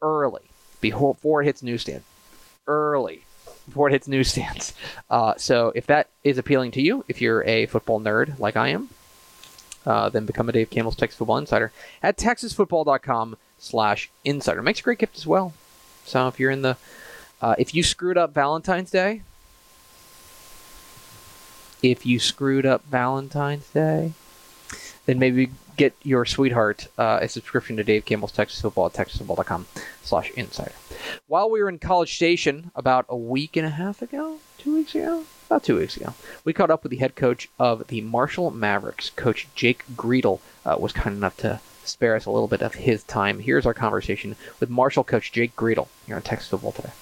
early, 0.00 0.42
before 0.80 1.42
it 1.42 1.46
hits 1.46 1.62
newsstand. 1.62 2.02
Early 2.66 3.24
before 3.66 3.88
it 3.88 3.92
hits 3.92 4.08
newsstands. 4.08 4.72
Uh, 5.10 5.34
so 5.36 5.70
if 5.74 5.86
that 5.86 6.08
is 6.24 6.38
appealing 6.38 6.70
to 6.70 6.80
you, 6.80 7.04
if 7.06 7.20
you're 7.20 7.44
a 7.44 7.66
football 7.66 8.00
nerd 8.00 8.38
like 8.38 8.56
I 8.56 8.68
am, 8.68 8.88
uh, 9.84 10.08
then 10.08 10.24
become 10.24 10.48
a 10.48 10.52
Dave 10.52 10.70
Campbell's 10.70 10.96
Texas 10.96 11.18
Football 11.18 11.36
Insider 11.36 11.70
at 12.02 12.16
texasfootball.com 12.16 13.36
slash 13.58 14.10
insider. 14.24 14.62
Makes 14.62 14.80
a 14.80 14.84
great 14.84 14.98
gift 14.98 15.18
as 15.18 15.26
well. 15.26 15.52
So 16.06 16.28
if 16.28 16.40
you're 16.40 16.50
in 16.50 16.62
the, 16.62 16.78
uh, 17.42 17.56
if 17.58 17.74
you 17.74 17.82
screwed 17.82 18.16
up 18.16 18.32
Valentine's 18.32 18.90
Day, 18.90 19.22
if 21.82 22.06
you 22.06 22.20
screwed 22.20 22.64
up 22.64 22.84
Valentine's 22.84 23.68
Day, 23.70 24.12
then 25.06 25.18
maybe 25.18 25.50
get 25.76 25.94
your 26.02 26.24
sweetheart 26.24 26.86
uh, 26.96 27.18
a 27.20 27.28
subscription 27.28 27.76
to 27.76 27.84
Dave 27.84 28.04
Campbell's 28.04 28.32
Texas 28.32 28.60
Football 28.60 28.86
at 28.86 28.92
texasfootball.com 28.92 29.66
slash 30.02 30.30
insider. 30.32 30.72
While 31.26 31.50
we 31.50 31.60
were 31.60 31.68
in 31.68 31.78
College 31.78 32.14
Station 32.14 32.70
about 32.76 33.06
a 33.08 33.16
week 33.16 33.56
and 33.56 33.66
a 33.66 33.70
half 33.70 34.00
ago, 34.02 34.38
two 34.58 34.76
weeks 34.76 34.94
ago, 34.94 35.24
about 35.46 35.64
two 35.64 35.78
weeks 35.78 35.96
ago, 35.96 36.14
we 36.44 36.52
caught 36.52 36.70
up 36.70 36.84
with 36.84 36.90
the 36.90 36.98
head 36.98 37.16
coach 37.16 37.48
of 37.58 37.88
the 37.88 38.00
Marshall 38.00 38.52
Mavericks. 38.52 39.10
Coach 39.10 39.48
Jake 39.56 39.84
Griedl 39.96 40.38
uh, 40.64 40.76
was 40.78 40.92
kind 40.92 41.16
enough 41.16 41.36
to 41.38 41.60
spare 41.84 42.14
us 42.14 42.26
a 42.26 42.30
little 42.30 42.46
bit 42.46 42.62
of 42.62 42.74
his 42.74 43.02
time. 43.02 43.40
Here's 43.40 43.66
our 43.66 43.74
conversation 43.74 44.36
with 44.60 44.70
Marshall 44.70 45.02
coach 45.02 45.32
Jake 45.32 45.56
Griedl 45.56 45.88
here 46.06 46.14
on 46.14 46.22
Texas 46.22 46.48
Football 46.48 46.72
Today. 46.72 46.92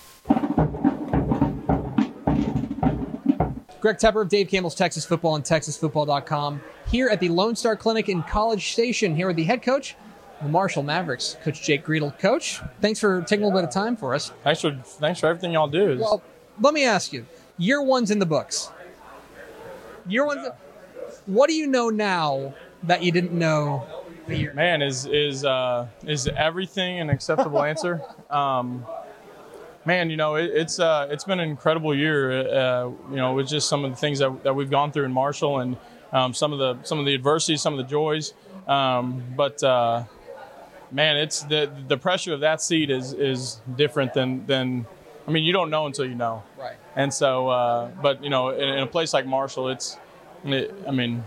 Greg 3.80 3.96
Tepper 3.96 4.22
of 4.22 4.28
Dave 4.28 4.48
Campbell's 4.48 4.74
Texas 4.74 5.04
Football 5.04 5.36
and 5.36 5.44
TexasFootball.com 5.44 6.60
here 6.88 7.08
at 7.08 7.20
the 7.20 7.28
Lone 7.30 7.56
Star 7.56 7.76
Clinic 7.76 8.08
in 8.08 8.22
College 8.22 8.72
Station 8.72 9.16
here 9.16 9.26
with 9.26 9.36
the 9.36 9.44
head 9.44 9.62
coach 9.62 9.96
the 10.42 10.48
Marshall 10.48 10.82
Mavericks, 10.82 11.36
Coach 11.42 11.62
Jake 11.62 11.84
Griedl. 11.84 12.18
Coach, 12.18 12.60
thanks 12.80 12.98
for 12.98 13.22
taking 13.22 13.44
a 13.44 13.46
little 13.46 13.60
bit 13.60 13.68
of 13.68 13.74
time 13.74 13.96
for 13.96 14.14
us. 14.14 14.32
Thanks 14.42 14.60
for 14.60 14.72
thanks 14.84 15.20
for 15.20 15.26
everything 15.26 15.52
y'all 15.52 15.68
do. 15.68 15.98
Well, 16.00 16.22
let 16.60 16.74
me 16.74 16.84
ask 16.84 17.12
you, 17.12 17.26
year 17.58 17.82
one's 17.82 18.10
in 18.10 18.18
the 18.18 18.26
books. 18.26 18.70
Year 20.08 20.24
one's. 20.24 20.48
What 21.26 21.48
do 21.48 21.54
you 21.54 21.66
know 21.66 21.90
now 21.90 22.54
that 22.84 23.02
you 23.02 23.12
didn't 23.12 23.32
know? 23.32 23.86
Man, 24.28 24.80
is 24.80 25.06
is 25.06 25.44
uh, 25.44 25.88
is 26.06 26.28
everything 26.28 27.00
an 27.00 27.10
acceptable 27.10 27.62
answer? 27.64 28.00
Um, 28.30 28.86
man, 29.84 30.10
you 30.10 30.16
know 30.16 30.34
it, 30.36 30.50
it's 30.52 30.78
uh, 30.78 31.08
it's 31.10 31.24
been 31.24 31.40
an 31.40 31.48
incredible 31.48 31.94
year. 31.94 32.48
Uh, 32.48 32.90
you 33.10 33.16
know, 33.16 33.34
with 33.34 33.48
just 33.48 33.68
some 33.68 33.84
of 33.84 33.90
the 33.90 33.96
things 33.96 34.18
that, 34.18 34.42
that 34.44 34.54
we've 34.54 34.70
gone 34.70 34.92
through 34.92 35.04
in 35.04 35.12
Marshall 35.12 35.60
and 35.60 35.76
um, 36.12 36.34
some 36.34 36.52
of 36.52 36.58
the 36.58 36.82
some 36.82 36.98
of 36.98 37.06
the 37.06 37.14
adversity, 37.14 37.56
some 37.56 37.72
of 37.72 37.78
the 37.78 37.90
joys. 37.90 38.34
Um, 38.66 39.24
but 39.36 39.62
uh, 39.62 40.04
man, 40.90 41.16
it's 41.16 41.42
the 41.42 41.70
the 41.88 41.96
pressure 41.96 42.34
of 42.34 42.40
that 42.40 42.62
seat 42.62 42.90
is 42.90 43.12
is 43.12 43.60
different 43.76 44.14
than 44.14 44.46
than. 44.46 44.86
I 45.28 45.32
mean, 45.32 45.44
you 45.44 45.52
don't 45.52 45.70
know 45.70 45.86
until 45.86 46.06
you 46.06 46.14
know. 46.14 46.42
Right. 46.58 46.76
And 46.96 47.12
so, 47.12 47.48
uh, 47.48 47.90
but 48.02 48.24
you 48.24 48.30
know, 48.30 48.48
in, 48.48 48.68
in, 48.68 48.78
a 48.78 48.86
place 48.86 49.12
like 49.12 49.26
Marshall, 49.26 49.68
it's, 49.68 49.96
it, 50.44 50.74
I 50.88 50.90
mean, 50.90 51.22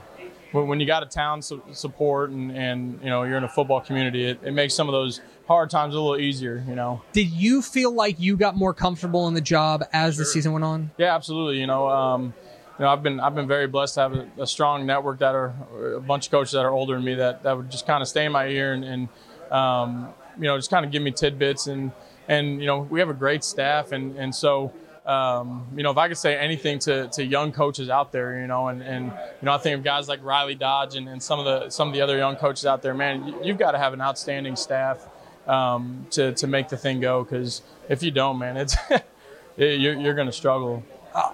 when, 0.51 0.67
when, 0.67 0.79
you 0.81 0.87
got 0.87 1.03
a 1.03 1.05
town 1.05 1.41
su- 1.41 1.61
support 1.71 2.31
and 2.31 2.51
and 2.51 2.99
you 3.01 3.09
know 3.09 3.23
you're 3.23 3.37
in 3.37 3.43
a 3.43 3.49
football 3.49 3.79
community, 3.79 4.25
it, 4.25 4.39
it 4.43 4.51
makes 4.51 4.73
some 4.73 4.89
of 4.89 4.93
those 4.93 5.21
hard 5.47 5.69
times 5.69 5.95
a 5.95 5.99
little 5.99 6.17
easier. 6.17 6.63
You 6.67 6.75
know. 6.75 7.01
Did 7.11 7.29
you 7.29 7.61
feel 7.61 7.91
like 7.91 8.19
you 8.19 8.37
got 8.37 8.55
more 8.55 8.73
comfortable 8.73 9.27
in 9.27 9.33
the 9.33 9.41
job 9.41 9.83
as 9.93 10.15
sure. 10.15 10.23
the 10.23 10.25
season 10.25 10.53
went 10.53 10.65
on? 10.65 10.91
Yeah, 10.97 11.15
absolutely. 11.15 11.59
You 11.59 11.67
know. 11.67 11.89
Um, 11.89 12.33
you 12.79 12.85
know, 12.85 12.91
I've 12.91 13.03
been 13.03 13.19
I've 13.19 13.35
been 13.35 13.47
very 13.47 13.67
blessed 13.67 13.95
to 13.95 13.99
have 14.01 14.13
a, 14.13 14.27
a, 14.39 14.47
strong 14.47 14.87
network 14.87 15.19
that 15.19 15.35
are 15.35 15.53
a 15.95 16.01
bunch 16.01 16.25
of 16.25 16.31
coaches 16.31 16.53
that 16.53 16.65
are 16.65 16.71
older 16.71 16.95
than 16.95 17.03
me 17.03 17.13
that, 17.15 17.43
that 17.43 17.55
would 17.55 17.69
just 17.69 17.85
kind 17.85 18.01
of 18.01 18.07
stay 18.07 18.25
in 18.25 18.31
my 18.31 18.47
ear 18.47 18.73
and, 18.73 18.83
and 18.83 19.09
um, 19.51 20.11
you 20.37 20.45
know, 20.45 20.57
just 20.57 20.71
kind 20.71 20.83
of 20.83 20.91
give 20.91 21.03
me 21.03 21.11
tidbits 21.11 21.67
and 21.67 21.91
and 22.27 22.59
you 22.59 22.65
know, 22.65 22.79
we 22.79 22.99
have 22.99 23.09
a 23.09 23.13
great 23.13 23.43
staff 23.43 23.91
and 23.91 24.15
and 24.15 24.33
so. 24.33 24.73
Um, 25.05 25.67
you 25.75 25.83
know, 25.83 25.91
if 25.91 25.97
I 25.97 26.07
could 26.07 26.17
say 26.17 26.37
anything 26.37 26.79
to, 26.79 27.09
to 27.09 27.25
young 27.25 27.51
coaches 27.51 27.89
out 27.89 28.13
there, 28.13 28.39
you 28.39 28.47
know, 28.47 28.69
and, 28.69 28.81
and 28.81 29.07
you 29.07 29.45
know, 29.45 29.51
I 29.51 29.57
think 29.57 29.77
of 29.77 29.83
guys 29.83 30.07
like 30.07 30.23
Riley 30.23 30.55
Dodge 30.55 30.95
and, 30.95 31.09
and 31.09 31.21
some 31.21 31.39
of 31.39 31.45
the 31.45 31.69
some 31.69 31.89
of 31.89 31.93
the 31.93 31.99
other 31.99 32.15
young 32.17 32.37
coaches 32.37 32.65
out 32.65 32.81
there, 32.81 32.93
man, 32.93 33.27
you, 33.43 33.51
have 33.51 33.57
got 33.57 33.71
to 33.71 33.77
have 33.77 33.91
an 33.91 33.99
outstanding 33.99 34.55
staff 34.55 35.05
um, 35.47 36.07
to, 36.11 36.33
to 36.33 36.47
make 36.47 36.69
the 36.69 36.77
thing 36.77 36.99
go. 36.99 37.23
Because 37.23 37.61
if 37.89 38.03
you 38.03 38.11
don't, 38.11 38.39
man, 38.39 38.57
it's 38.57 38.75
it, 39.57 39.79
you're, 39.79 39.95
you're 39.99 40.15
going 40.15 40.27
to 40.27 40.33
struggle. 40.33 40.83
Uh, 41.13 41.31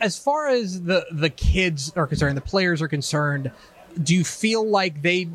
as 0.00 0.18
far 0.18 0.48
as 0.48 0.82
the 0.82 1.06
the 1.12 1.30
kids 1.30 1.92
are 1.96 2.06
concerned, 2.06 2.36
the 2.36 2.42
players 2.42 2.80
are 2.80 2.88
concerned, 2.88 3.50
do 4.02 4.14
you 4.14 4.24
feel 4.24 4.68
like 4.68 5.02
they 5.02 5.28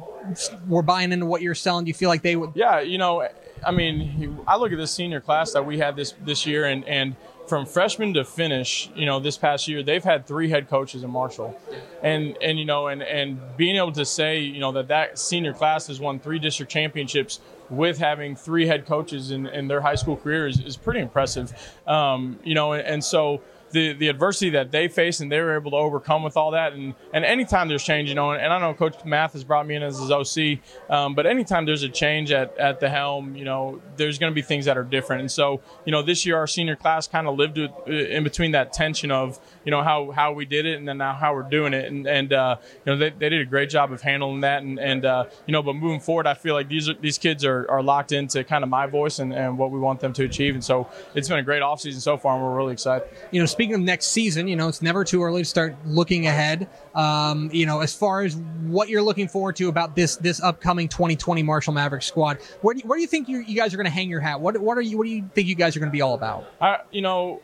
were 0.68 0.82
buying 0.82 1.12
into 1.12 1.26
what 1.26 1.42
you're 1.42 1.56
selling? 1.56 1.86
Do 1.86 1.90
you 1.90 1.94
feel 1.94 2.10
like 2.10 2.22
they 2.22 2.36
would? 2.36 2.52
Yeah, 2.56 2.80
you 2.80 2.98
know, 2.98 3.28
I 3.66 3.72
mean, 3.72 4.40
I 4.48 4.58
look 4.58 4.72
at 4.72 4.78
this 4.78 4.92
senior 4.92 5.22
class 5.22 5.54
that 5.54 5.66
we 5.66 5.78
had 5.78 5.96
this 5.96 6.14
this 6.24 6.46
year, 6.46 6.66
and 6.66 6.84
and 6.86 7.16
from 7.48 7.66
freshman 7.66 8.14
to 8.16 8.24
finish, 8.24 8.90
you 8.96 9.06
know, 9.06 9.20
this 9.20 9.38
past 9.38 9.68
year, 9.68 9.84
they've 9.84 10.04
had 10.04 10.26
three 10.26 10.50
head 10.50 10.70
coaches 10.70 11.04
in 11.04 11.10
Marshall, 11.10 11.60
and 12.02 12.38
and 12.42 12.58
you 12.58 12.66
know, 12.66 12.88
and 12.88 13.04
and 13.04 13.40
being 13.58 13.76
able 13.76 13.92
to 13.94 14.06
say, 14.06 14.40
you 14.40 14.60
know, 14.60 14.72
that 14.72 14.88
that 14.88 15.20
senior 15.20 15.54
class 15.54 15.88
has 15.88 16.00
won 16.00 16.20
three 16.20 16.40
district 16.40 16.72
championships 16.72 17.40
with 17.70 17.98
having 17.98 18.36
three 18.36 18.68
head 18.68 18.86
coaches 18.86 19.32
in, 19.32 19.48
in 19.48 19.68
their 19.68 19.82
high 19.82 19.96
school 19.96 20.18
career 20.18 20.48
is, 20.48 20.60
is 20.60 20.78
pretty 20.78 21.00
impressive, 21.00 21.54
um, 21.88 22.40
you 22.44 22.54
know, 22.54 22.74
and, 22.74 22.86
and 22.86 23.04
so 23.04 23.42
the, 23.72 23.94
the 23.94 24.08
adversity 24.08 24.52
that 24.52 24.72
they 24.72 24.88
face 24.88 25.20
and 25.20 25.32
they 25.32 25.40
were 25.40 25.56
able 25.56 25.72
to 25.72 25.78
overcome 25.78 26.24
with 26.24 26.38
all 26.38 26.52
that. 26.52 26.74
And, 26.74 26.94
and 27.14 27.26
anytime 27.26 27.68
there's 27.68 27.84
change, 27.84 28.10
you 28.10 28.16
know, 28.16 28.32
and, 28.32 28.42
and 28.42 28.54
I 28.54 28.60
know 28.60 28.74
Coach 28.74 29.04
Math 29.06 29.34
has 29.34 29.44
brought 29.44 29.68
me 29.68 29.76
in 29.76 29.84
as 29.84 30.00
his 30.00 30.12
OC, 30.12 30.60
um, 30.90 31.16
but 31.16 31.26
anytime 31.26 31.66
there's 31.66 31.84
a 31.84 31.90
change 31.90 32.32
at, 32.32 32.58
at 32.58 32.80
the 32.80 32.90
helm, 32.90 33.36
you 33.36 33.46
know, 33.46 33.82
there's 33.98 34.18
going 34.18 34.32
to 34.32 34.36
be 34.36 34.42
things 34.42 34.66
that 34.66 34.78
are 34.78 34.84
different. 34.84 35.22
And 35.22 35.32
so, 35.32 35.62
you 35.86 35.92
know, 35.92 36.02
this 36.02 36.26
year 36.26 36.38
our 36.38 36.48
senior 36.48 36.76
class 36.76 37.08
kind 37.08 37.28
of 37.28 37.38
lived 37.38 37.58
in 37.58 38.24
between 38.24 38.52
that 38.52 38.74
tension 38.74 39.12
of, 39.12 39.40
you 39.64 39.72
know, 39.72 39.84
how, 39.84 40.12
how 40.12 40.34
we 40.34 40.46
did 40.46 40.66
it 40.66 40.78
and 40.78 40.88
then 40.88 40.98
now 40.98 41.14
how 41.14 41.34
we're 41.34 41.44
doing 41.44 41.74
it. 41.74 41.86
And, 41.86 42.08
and 42.08 42.34
uh, 42.34 42.58
you 42.86 42.92
know, 42.92 42.98
they, 42.98 43.10
they 43.10 43.30
did 43.30 43.42
a 43.42 43.46
great 43.46 43.70
job 43.70 43.92
of 43.92 44.02
handling 44.02 44.42
that. 44.42 44.64
And, 44.64 44.80
and 44.80 45.06
uh, 45.06 45.26
you 45.46 45.52
know, 45.52 45.64
but 45.64 45.74
moving 45.74 46.00
forward, 46.00 46.28
I 46.28 46.34
feel 46.34 46.54
like 46.54 46.70
these, 46.70 46.88
are, 46.90 46.94
these 46.94 47.18
kids 47.18 47.44
are, 47.44 47.70
are 47.70 47.84
locked 47.84 48.12
into 48.12 48.44
kind 48.44 48.64
of 48.64 48.70
my 48.70 48.88
voice 48.88 49.20
and, 49.20 49.34
and 49.34 49.58
what 49.58 49.72
we 49.72 49.80
want 49.80 50.00
them 50.00 50.14
to 50.14 50.24
achieve. 50.24 50.54
And 50.54 50.64
so 50.64 50.88
it's 51.14 51.28
been 51.28 51.40
a 51.40 51.44
great 51.44 51.62
offseason 51.62 52.00
so 52.00 52.18
far, 52.18 52.36
and 52.36 52.44
we're 52.44 52.56
really 52.56 52.74
excited. 52.74 53.08
You 53.32 53.40
know, 53.40 53.46
speaking 53.46 53.65
of 53.74 53.82
next 53.82 54.08
season, 54.08 54.48
you 54.48 54.56
know, 54.56 54.68
it's 54.68 54.82
never 54.82 55.04
too 55.04 55.24
early 55.24 55.42
to 55.42 55.46
start 55.46 55.76
looking 55.86 56.28
ahead. 56.28 56.70
Um, 56.94 57.50
you 57.52 57.66
know, 57.66 57.82
as 57.82 57.94
far 57.94 58.24
as 58.24 58.36
what 58.36 58.90
you're 58.90 59.02
looking 59.02 59.28
forward 59.28 59.56
to 59.58 59.70
about 59.70 59.96
this 59.96 60.16
this 60.18 60.42
upcoming 60.42 60.88
2020 60.88 61.44
Marshall 61.44 61.74
Maverick 61.74 62.04
squad, 62.04 62.40
where 62.62 62.74
do 62.74 62.82
you, 62.82 62.88
where 62.88 62.98
do 62.98 63.02
you 63.02 63.08
think 63.08 63.28
you, 63.28 63.40
you 63.40 63.56
guys 63.56 63.74
are 63.74 63.78
going 63.78 63.86
to 63.86 63.92
hang 63.92 64.10
your 64.10 64.20
hat? 64.20 64.40
What 64.40 64.58
what 64.60 64.78
are 64.78 64.82
you 64.82 64.98
what 64.98 65.06
do 65.06 65.12
you 65.12 65.30
think 65.34 65.48
you 65.48 65.56
guys 65.56 65.76
are 65.76 65.80
going 65.80 65.92
to 65.92 65.96
be 65.96 66.02
all 66.02 66.14
about? 66.14 66.46
I, 66.62 66.80
you 66.92 67.02
know, 67.02 67.42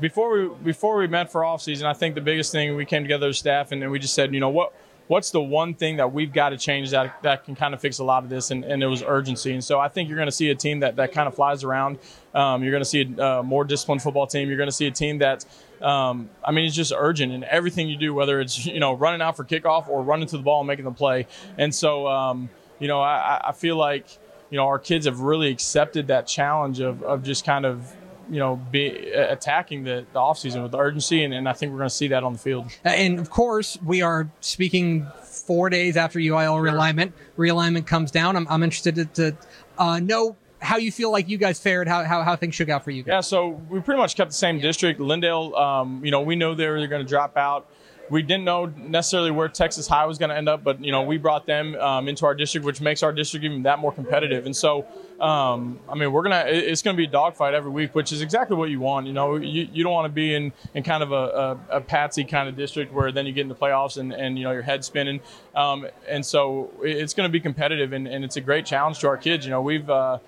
before 0.00 0.32
we 0.32 0.54
before 0.62 0.98
we 0.98 1.06
met 1.06 1.30
for 1.30 1.44
off 1.44 1.62
season, 1.62 1.86
I 1.86 1.94
think 1.94 2.14
the 2.14 2.20
biggest 2.20 2.52
thing 2.52 2.76
we 2.76 2.84
came 2.84 3.02
together 3.02 3.28
as 3.28 3.38
staff 3.38 3.72
and, 3.72 3.82
and 3.82 3.90
we 3.90 3.98
just 3.98 4.14
said, 4.14 4.34
you 4.34 4.40
know, 4.40 4.50
what 4.50 4.72
what's 5.08 5.30
the 5.30 5.40
one 5.40 5.74
thing 5.74 5.96
that 5.96 6.12
we've 6.12 6.32
got 6.32 6.50
to 6.50 6.56
change 6.56 6.90
that 6.90 7.22
that 7.22 7.44
can 7.44 7.54
kind 7.54 7.74
of 7.74 7.80
fix 7.80 7.98
a 7.98 8.04
lot 8.04 8.24
of 8.24 8.30
this? 8.30 8.50
And, 8.50 8.64
and 8.64 8.82
it 8.82 8.86
was 8.86 9.02
urgency. 9.02 9.52
And 9.52 9.62
so 9.62 9.78
I 9.78 9.88
think 9.88 10.08
you're 10.08 10.16
going 10.16 10.28
to 10.28 10.32
see 10.32 10.50
a 10.50 10.54
team 10.54 10.80
that, 10.80 10.96
that 10.96 11.12
kind 11.12 11.28
of 11.28 11.34
flies 11.34 11.64
around. 11.64 11.98
Um, 12.34 12.62
you're 12.62 12.72
going 12.72 12.82
to 12.82 12.88
see 12.88 13.14
a 13.18 13.38
uh, 13.38 13.42
more 13.42 13.64
disciplined 13.64 14.02
football 14.02 14.26
team. 14.26 14.48
You're 14.48 14.56
going 14.56 14.68
to 14.68 14.74
see 14.74 14.86
a 14.86 14.90
team 14.90 15.18
that, 15.18 15.44
um, 15.82 16.30
I 16.42 16.52
mean, 16.52 16.64
it's 16.64 16.74
just 16.74 16.92
urgent 16.96 17.32
in 17.32 17.44
everything 17.44 17.88
you 17.88 17.96
do, 17.96 18.14
whether 18.14 18.40
it's 18.40 18.66
you 18.66 18.80
know 18.80 18.94
running 18.94 19.20
out 19.20 19.36
for 19.36 19.44
kickoff 19.44 19.88
or 19.88 20.02
running 20.02 20.26
to 20.28 20.36
the 20.36 20.42
ball 20.42 20.60
and 20.60 20.66
making 20.66 20.84
the 20.84 20.90
play. 20.90 21.26
And 21.58 21.74
so 21.74 22.06
um, 22.06 22.48
you 22.78 22.88
know 22.88 23.00
I, 23.00 23.48
I 23.48 23.52
feel 23.52 23.76
like 23.76 24.06
you 24.50 24.56
know 24.56 24.66
our 24.66 24.78
kids 24.78 25.06
have 25.06 25.20
really 25.20 25.50
accepted 25.50 26.08
that 26.08 26.26
challenge 26.26 26.80
of, 26.80 27.02
of 27.02 27.22
just 27.22 27.44
kind 27.44 27.66
of 27.66 27.94
you 28.30 28.38
know, 28.38 28.56
be 28.56 29.10
attacking 29.12 29.84
the, 29.84 30.06
the 30.12 30.18
offseason 30.18 30.62
with 30.62 30.74
urgency, 30.74 31.24
and, 31.24 31.34
and 31.34 31.48
I 31.48 31.52
think 31.52 31.72
we're 31.72 31.78
going 31.78 31.88
to 31.90 31.94
see 31.94 32.08
that 32.08 32.24
on 32.24 32.34
the 32.34 32.38
field. 32.38 32.70
And 32.84 33.18
of 33.18 33.30
course, 33.30 33.78
we 33.84 34.02
are 34.02 34.28
speaking 34.40 35.06
four 35.22 35.70
days 35.70 35.96
after 35.96 36.18
UIL 36.18 36.60
realignment. 36.60 37.12
Realignment 37.36 37.86
comes 37.86 38.10
down. 38.10 38.36
I'm, 38.36 38.46
I'm 38.48 38.62
interested 38.62 38.94
to, 38.96 39.04
to 39.06 39.36
uh, 39.78 40.00
know 40.00 40.36
how 40.60 40.78
you 40.78 40.90
feel 40.90 41.12
like 41.12 41.28
you 41.28 41.36
guys 41.36 41.60
fared, 41.60 41.86
how, 41.86 42.04
how, 42.04 42.22
how 42.22 42.36
things 42.36 42.54
shook 42.54 42.68
out 42.68 42.84
for 42.84 42.90
you 42.90 43.02
guys. 43.02 43.12
Yeah, 43.12 43.20
so 43.20 43.48
we 43.48 43.80
pretty 43.80 44.00
much 44.00 44.16
kept 44.16 44.30
the 44.30 44.36
same 44.36 44.60
district. 44.60 44.98
Lindale, 44.98 45.56
um, 45.58 46.04
you 46.04 46.10
know, 46.10 46.22
we 46.22 46.36
know 46.36 46.54
they 46.54 46.68
were 46.68 46.86
going 46.86 47.02
to 47.02 47.08
drop 47.08 47.36
out 47.36 47.68
we 48.10 48.22
didn't 48.22 48.44
know 48.44 48.66
necessarily 48.66 49.30
where 49.30 49.48
Texas 49.48 49.86
High 49.86 50.06
was 50.06 50.18
going 50.18 50.28
to 50.28 50.36
end 50.36 50.48
up, 50.48 50.62
but 50.62 50.84
you 50.84 50.92
know 50.92 51.02
we 51.02 51.16
brought 51.16 51.46
them 51.46 51.74
um, 51.76 52.08
into 52.08 52.26
our 52.26 52.34
district, 52.34 52.66
which 52.66 52.80
makes 52.80 53.02
our 53.02 53.12
district 53.12 53.44
even 53.44 53.62
that 53.62 53.78
more 53.78 53.92
competitive. 53.92 54.46
And 54.46 54.54
so, 54.54 54.86
um, 55.20 55.78
I 55.88 55.94
mean, 55.94 56.12
we're 56.12 56.22
gonna 56.22 56.44
it's 56.46 56.82
going 56.82 56.96
to 56.96 56.98
be 56.98 57.06
a 57.06 57.10
dogfight 57.10 57.54
every 57.54 57.70
week, 57.70 57.94
which 57.94 58.12
is 58.12 58.20
exactly 58.22 58.56
what 58.56 58.70
you 58.70 58.80
want. 58.80 59.06
You 59.06 59.12
know, 59.12 59.36
you, 59.36 59.68
you 59.72 59.82
don't 59.82 59.92
want 59.92 60.06
to 60.06 60.12
be 60.12 60.34
in, 60.34 60.52
in 60.74 60.82
kind 60.82 61.02
of 61.02 61.12
a, 61.12 61.58
a, 61.70 61.76
a, 61.78 61.80
patsy 61.80 62.24
kind 62.24 62.48
of 62.48 62.56
district 62.56 62.92
where 62.92 63.10
then 63.10 63.26
you 63.26 63.32
get 63.32 63.42
into 63.42 63.54
playoffs 63.54 63.96
and, 63.96 64.12
and 64.12 64.38
you 64.38 64.44
know 64.44 64.52
your 64.52 64.62
head 64.62 64.84
spinning. 64.84 65.20
Um, 65.54 65.86
and 66.08 66.24
so 66.24 66.70
it's 66.82 67.14
going 67.14 67.28
to 67.28 67.32
be 67.32 67.40
competitive, 67.40 67.92
and, 67.92 68.06
and 68.06 68.24
it's 68.24 68.36
a 68.36 68.40
great 68.40 68.66
challenge 68.66 68.98
to 69.00 69.08
our 69.08 69.16
kids. 69.16 69.46
You 69.46 69.50
know, 69.50 69.62
we've 69.62 69.88
uh, 69.88 70.18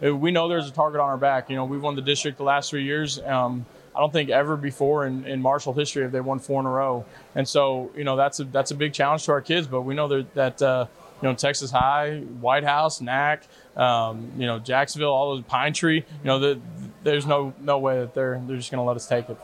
we 0.00 0.30
know 0.30 0.48
there's 0.48 0.68
a 0.68 0.72
target 0.72 1.00
on 1.00 1.08
our 1.08 1.16
back. 1.16 1.50
You 1.50 1.56
know, 1.56 1.64
we've 1.64 1.82
won 1.82 1.96
the 1.96 2.02
district 2.02 2.38
the 2.38 2.44
last 2.44 2.70
three 2.70 2.84
years. 2.84 3.20
Um, 3.20 3.66
I 3.94 4.00
don't 4.00 4.12
think 4.12 4.30
ever 4.30 4.56
before 4.56 5.06
in, 5.06 5.24
in 5.24 5.40
Marshall 5.40 5.72
history 5.72 6.02
have 6.02 6.12
they 6.12 6.20
won 6.20 6.38
four 6.40 6.60
in 6.60 6.66
a 6.66 6.70
row. 6.70 7.04
And 7.34 7.48
so, 7.48 7.90
you 7.96 8.04
know, 8.04 8.16
that's 8.16 8.40
a 8.40 8.44
that's 8.44 8.70
a 8.72 8.74
big 8.74 8.92
challenge 8.92 9.24
to 9.26 9.32
our 9.32 9.40
kids. 9.40 9.66
But 9.66 9.82
we 9.82 9.94
know 9.94 10.22
that, 10.22 10.60
uh, 10.60 10.86
you 11.22 11.28
know, 11.28 11.34
Texas 11.34 11.70
High, 11.70 12.18
White 12.18 12.64
House, 12.64 13.00
NAC, 13.00 13.46
um, 13.76 14.32
you 14.36 14.46
know, 14.46 14.58
Jacksonville, 14.58 15.12
all 15.12 15.36
those 15.36 15.44
Pine 15.44 15.72
Tree, 15.72 15.96
you 15.96 16.24
know, 16.24 16.38
the, 16.38 16.60
there's 17.04 17.26
no 17.26 17.54
no 17.60 17.78
way 17.78 18.00
that 18.00 18.14
they're 18.14 18.42
they're 18.46 18.56
just 18.56 18.70
going 18.70 18.82
to 18.82 18.84
let 18.84 18.96
us 18.96 19.06
take 19.06 19.28
it. 19.30 19.38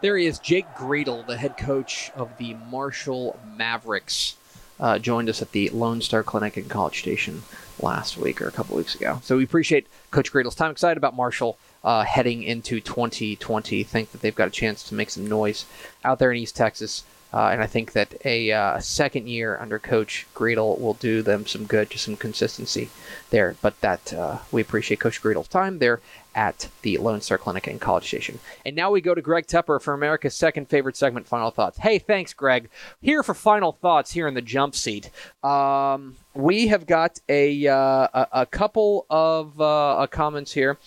There 0.00 0.18
he 0.18 0.26
is, 0.26 0.38
Jake 0.38 0.66
Griedl, 0.76 1.26
the 1.26 1.38
head 1.38 1.56
coach 1.56 2.12
of 2.14 2.36
the 2.36 2.54
Marshall 2.70 3.40
Mavericks, 3.56 4.36
uh, 4.78 4.98
joined 4.98 5.30
us 5.30 5.40
at 5.40 5.52
the 5.52 5.70
Lone 5.70 6.02
Star 6.02 6.22
Clinic 6.22 6.58
in 6.58 6.66
College 6.66 6.98
Station 6.98 7.42
last 7.80 8.16
week 8.16 8.40
or 8.40 8.48
a 8.48 8.52
couple 8.52 8.76
weeks 8.76 8.94
ago. 8.94 9.20
So 9.22 9.36
we 9.36 9.44
appreciate 9.44 9.86
Coach 10.10 10.32
Griedl's 10.32 10.54
time. 10.54 10.70
Excited 10.70 10.96
about 10.96 11.14
Marshall 11.14 11.58
uh, 11.82 12.04
heading 12.04 12.42
into 12.42 12.80
2020. 12.80 13.82
Think 13.84 14.12
that 14.12 14.20
they've 14.20 14.34
got 14.34 14.48
a 14.48 14.52
chance 14.52 14.82
to 14.84 14.94
make 14.94 15.10
some 15.10 15.26
noise 15.26 15.66
out 16.04 16.18
there 16.18 16.30
in 16.30 16.38
East 16.38 16.56
Texas. 16.56 17.04
Uh, 17.34 17.48
and 17.48 17.60
I 17.60 17.66
think 17.66 17.92
that 17.92 18.14
a 18.24 18.52
uh, 18.52 18.78
second 18.78 19.28
year 19.28 19.58
under 19.60 19.80
Coach 19.80 20.24
Griedl 20.36 20.78
will 20.78 20.94
do 20.94 21.20
them 21.20 21.46
some 21.48 21.66
good, 21.66 21.90
just 21.90 22.04
some 22.04 22.16
consistency 22.16 22.90
there. 23.30 23.56
But 23.60 23.80
that 23.80 24.12
uh, 24.12 24.38
we 24.52 24.62
appreciate 24.62 25.00
Coach 25.00 25.20
Griedl's 25.20 25.48
time 25.48 25.80
there 25.80 26.00
at 26.36 26.68
the 26.82 26.96
Lone 26.98 27.20
Star 27.20 27.36
Clinic 27.36 27.66
in 27.66 27.80
College 27.80 28.06
Station. 28.06 28.38
And 28.64 28.76
now 28.76 28.92
we 28.92 29.00
go 29.00 29.16
to 29.16 29.20
Greg 29.20 29.48
Tepper 29.48 29.82
for 29.82 29.94
America's 29.94 30.36
second 30.36 30.68
favorite 30.68 30.96
segment, 30.96 31.26
Final 31.26 31.50
Thoughts. 31.50 31.78
Hey, 31.78 31.98
thanks, 31.98 32.32
Greg. 32.32 32.68
Here 33.02 33.24
for 33.24 33.34
Final 33.34 33.72
Thoughts 33.72 34.12
here 34.12 34.28
in 34.28 34.34
the 34.34 34.42
jump 34.42 34.76
seat. 34.76 35.10
Um, 35.42 36.14
we 36.34 36.68
have 36.68 36.86
got 36.86 37.18
a, 37.28 37.66
uh, 37.66 37.76
a, 38.14 38.28
a, 38.32 38.46
couple 38.46 39.06
of 39.10 39.60
uh, 39.60 40.06
comments 40.08 40.52
here. 40.52 40.78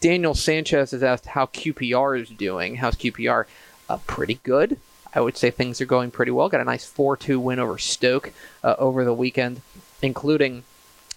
Daniel 0.00 0.34
Sanchez 0.34 0.90
has 0.90 1.04
asked 1.04 1.26
how 1.26 1.46
QPR 1.46 2.20
is 2.20 2.28
doing. 2.30 2.74
How's 2.74 2.96
QPR? 2.96 3.44
Pretty 4.06 4.40
good. 4.42 4.76
I 5.14 5.20
would 5.20 5.36
say 5.36 5.50
things 5.50 5.80
are 5.80 5.86
going 5.86 6.10
pretty 6.10 6.30
well. 6.30 6.48
Got 6.48 6.60
a 6.60 6.64
nice 6.64 6.84
4 6.84 7.16
2 7.16 7.40
win 7.40 7.58
over 7.58 7.78
Stoke 7.78 8.32
uh, 8.62 8.76
over 8.78 9.04
the 9.04 9.14
weekend, 9.14 9.62
including 10.02 10.64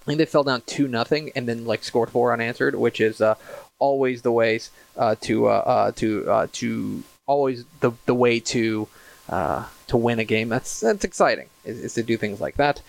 I 0.03 0.05
think 0.05 0.17
they 0.17 0.25
fell 0.25 0.43
down 0.43 0.63
two 0.65 0.89
nothing 0.89 1.31
and 1.33 1.47
then 1.47 1.65
like 1.65 1.83
scored 1.83 2.09
four 2.09 2.33
unanswered, 2.33 2.75
which 2.75 2.99
is 2.99 3.21
uh, 3.21 3.35
always 3.79 4.21
the 4.21 4.33
ways 4.33 4.69
uh, 4.97 5.15
to 5.21 5.47
uh, 5.47 5.49
uh 5.49 5.91
to 5.93 6.29
uh, 6.29 6.47
to 6.53 7.03
always 7.25 7.63
the 7.79 7.91
the 8.05 8.13
way 8.13 8.41
to 8.41 8.89
uh, 9.29 9.65
to 9.87 9.95
win 9.95 10.19
a 10.19 10.25
game. 10.25 10.49
That's 10.49 10.81
that's 10.81 11.05
exciting 11.05 11.47
is, 11.63 11.79
is 11.79 11.93
to 11.93 12.03
do 12.03 12.17
things 12.17 12.41
like 12.41 12.55
that. 12.57 12.81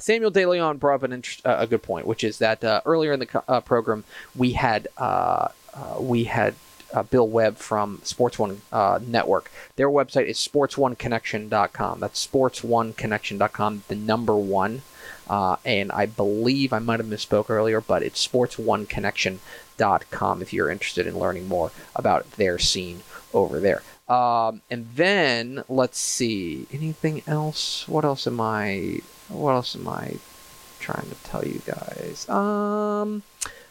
Samuel 0.00 0.30
De 0.30 0.44
Leon 0.44 0.76
brought 0.76 0.96
up 0.96 1.10
an 1.10 1.22
a 1.46 1.66
good 1.66 1.82
point, 1.82 2.06
which 2.06 2.22
is 2.22 2.36
that 2.38 2.62
earlier 2.84 3.12
in 3.12 3.20
the 3.20 3.26
co- 3.26 3.60
program 3.62 4.04
we 4.36 4.52
had 4.52 4.88
we 5.98 6.24
had 6.24 6.54
uh, 6.92 7.02
Bill 7.02 7.26
Webb 7.28 7.56
from 7.56 8.00
Sports 8.04 8.38
One 8.38 8.60
uh, 8.72 9.00
Network. 9.04 9.50
Their 9.76 9.88
website 9.88 10.26
is 10.26 10.38
sportsoneconnection.com. 10.38 12.00
That's 12.00 12.26
sportsoneconnection.com, 12.26 13.82
the 13.88 13.96
number 13.96 14.36
one. 14.36 14.82
Uh, 15.28 15.56
and 15.64 15.90
I 15.92 16.06
believe 16.06 16.72
I 16.72 16.78
might 16.78 17.00
have 17.00 17.08
misspoke 17.08 17.50
earlier, 17.50 17.80
but 17.80 18.02
it's 18.02 18.26
sportsoneconnection.com 18.26 20.42
if 20.42 20.52
you're 20.52 20.70
interested 20.70 21.06
in 21.06 21.18
learning 21.18 21.48
more 21.48 21.70
about 21.94 22.30
their 22.32 22.58
scene 22.58 23.02
over 23.34 23.60
there. 23.60 23.82
Um, 24.08 24.62
and 24.70 24.88
then 24.94 25.64
let's 25.68 25.98
see 25.98 26.66
anything 26.72 27.22
else. 27.26 27.86
What 27.86 28.06
else 28.06 28.26
am 28.26 28.40
I? 28.40 29.02
What 29.28 29.52
else 29.52 29.76
am 29.76 29.86
I 29.86 30.16
trying 30.80 31.10
to 31.10 31.14
tell 31.24 31.44
you 31.44 31.60
guys? 31.66 32.26
Um, 32.28 33.22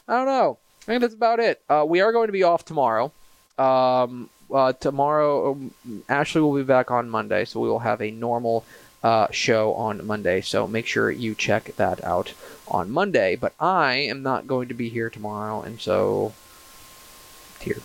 I 0.08 0.18
don't 0.18 0.28
know. 0.28 0.60
I 0.88 0.92
think 0.92 1.02
that's 1.02 1.14
about 1.14 1.42
it. 1.42 1.62
Uh, 1.68 1.86
we 1.86 2.00
are 2.00 2.14
going 2.14 2.28
to 2.28 2.34
be 2.34 2.44
off 2.44 2.64
tomorrow. 2.64 3.12
Um, 3.58 4.30
uh, 4.54 4.72
tomorrow, 4.72 5.52
um, 5.52 5.74
Ashley 6.08 6.40
will 6.40 6.56
be 6.56 6.64
back 6.64 6.92
on 6.92 7.10
Monday, 7.10 7.44
so 7.44 7.60
we 7.60 7.68
will 7.68 7.80
have 7.80 8.02
a 8.02 8.10
normal 8.10 8.64
uh, 9.04 9.28
show 9.32 9.74
on 9.74 10.06
Monday. 10.08 10.40
So 10.40 10.66
make 10.66 10.86
sure 10.86 11.12
you 11.12 11.36
check 11.36 11.76
that 11.76 12.02
out 12.06 12.34
on 12.70 12.90
Monday. 12.90 13.36
But 13.36 13.54
I 13.60 13.96
am 13.96 14.24
not 14.24 14.48
going 14.48 14.70
to 14.70 14.74
be 14.74 14.88
here 14.88 15.10
tomorrow, 15.10 15.62
and 15.62 15.82
so 15.82 16.34
here. 17.60 17.82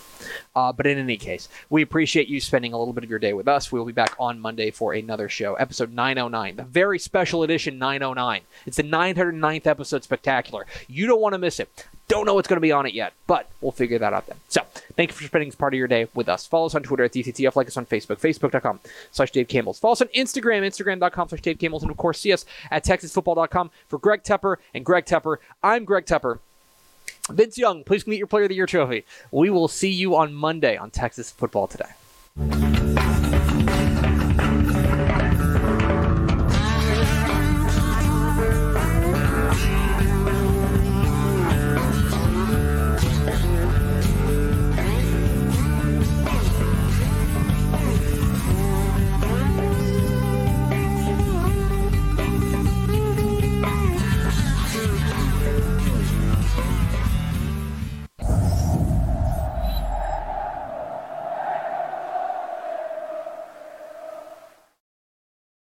Uh, 0.55 0.71
but 0.71 0.87
in 0.87 0.97
any 0.97 1.17
case, 1.17 1.49
we 1.69 1.81
appreciate 1.81 2.27
you 2.27 2.39
spending 2.39 2.73
a 2.73 2.77
little 2.77 2.93
bit 2.93 3.03
of 3.03 3.09
your 3.09 3.19
day 3.19 3.33
with 3.33 3.47
us. 3.47 3.71
We 3.71 3.79
will 3.79 3.85
be 3.85 3.91
back 3.91 4.15
on 4.19 4.39
Monday 4.39 4.71
for 4.71 4.93
another 4.93 5.29
show, 5.29 5.55
episode 5.55 5.93
909, 5.93 6.55
the 6.57 6.63
very 6.63 6.99
special 6.99 7.43
edition 7.43 7.77
909. 7.77 8.41
It's 8.65 8.77
the 8.77 8.83
909th 8.83 9.67
episode 9.67 10.03
spectacular. 10.03 10.65
You 10.87 11.07
don't 11.07 11.21
want 11.21 11.33
to 11.33 11.39
miss 11.39 11.59
it. 11.59 11.87
Don't 12.07 12.25
know 12.25 12.33
what's 12.33 12.47
going 12.47 12.57
to 12.57 12.61
be 12.61 12.71
on 12.71 12.85
it 12.85 12.93
yet, 12.93 13.13
but 13.27 13.49
we'll 13.61 13.71
figure 13.71 13.97
that 13.97 14.13
out 14.13 14.27
then. 14.27 14.35
So, 14.49 14.61
thank 14.95 15.09
you 15.09 15.15
for 15.15 15.23
spending 15.23 15.51
part 15.53 15.73
of 15.73 15.77
your 15.77 15.87
day 15.87 16.07
with 16.13 16.27
us. 16.27 16.45
Follow 16.45 16.65
us 16.65 16.75
on 16.75 16.83
Twitter 16.83 17.05
at 17.05 17.13
DCTF, 17.13 17.55
like 17.55 17.67
us 17.67 17.77
on 17.77 17.85
Facebook, 17.85 18.19
facebook.com 18.19 18.81
slash 19.11 19.31
Dave 19.31 19.47
Campbell's. 19.47 19.79
Follow 19.79 19.93
us 19.93 20.01
on 20.01 20.09
Instagram, 20.09 20.61
instagram.com 20.61 21.29
slash 21.29 21.41
Dave 21.41 21.57
Campbell's, 21.59 21.81
and 21.81 21.91
of 21.91 21.97
course, 21.97 22.19
see 22.19 22.33
us 22.33 22.45
at 22.69 22.83
texasfootball.com. 22.83 23.71
For 23.87 23.97
Greg 23.97 24.23
Tepper 24.23 24.57
and 24.73 24.85
Greg 24.85 25.05
Tepper, 25.05 25.37
I'm 25.63 25.85
Greg 25.85 26.05
Tepper. 26.05 26.39
Vince 27.29 27.57
Young, 27.57 27.83
please 27.83 28.05
meet 28.05 28.17
your 28.17 28.27
Player 28.27 28.43
of 28.43 28.49
the 28.49 28.55
Year 28.55 28.65
trophy. 28.65 29.05
We 29.31 29.49
will 29.49 29.69
see 29.69 29.89
you 29.89 30.15
on 30.15 30.33
Monday 30.33 30.75
on 30.75 30.91
Texas 30.91 31.31
Football 31.31 31.67
Today. 31.67 32.92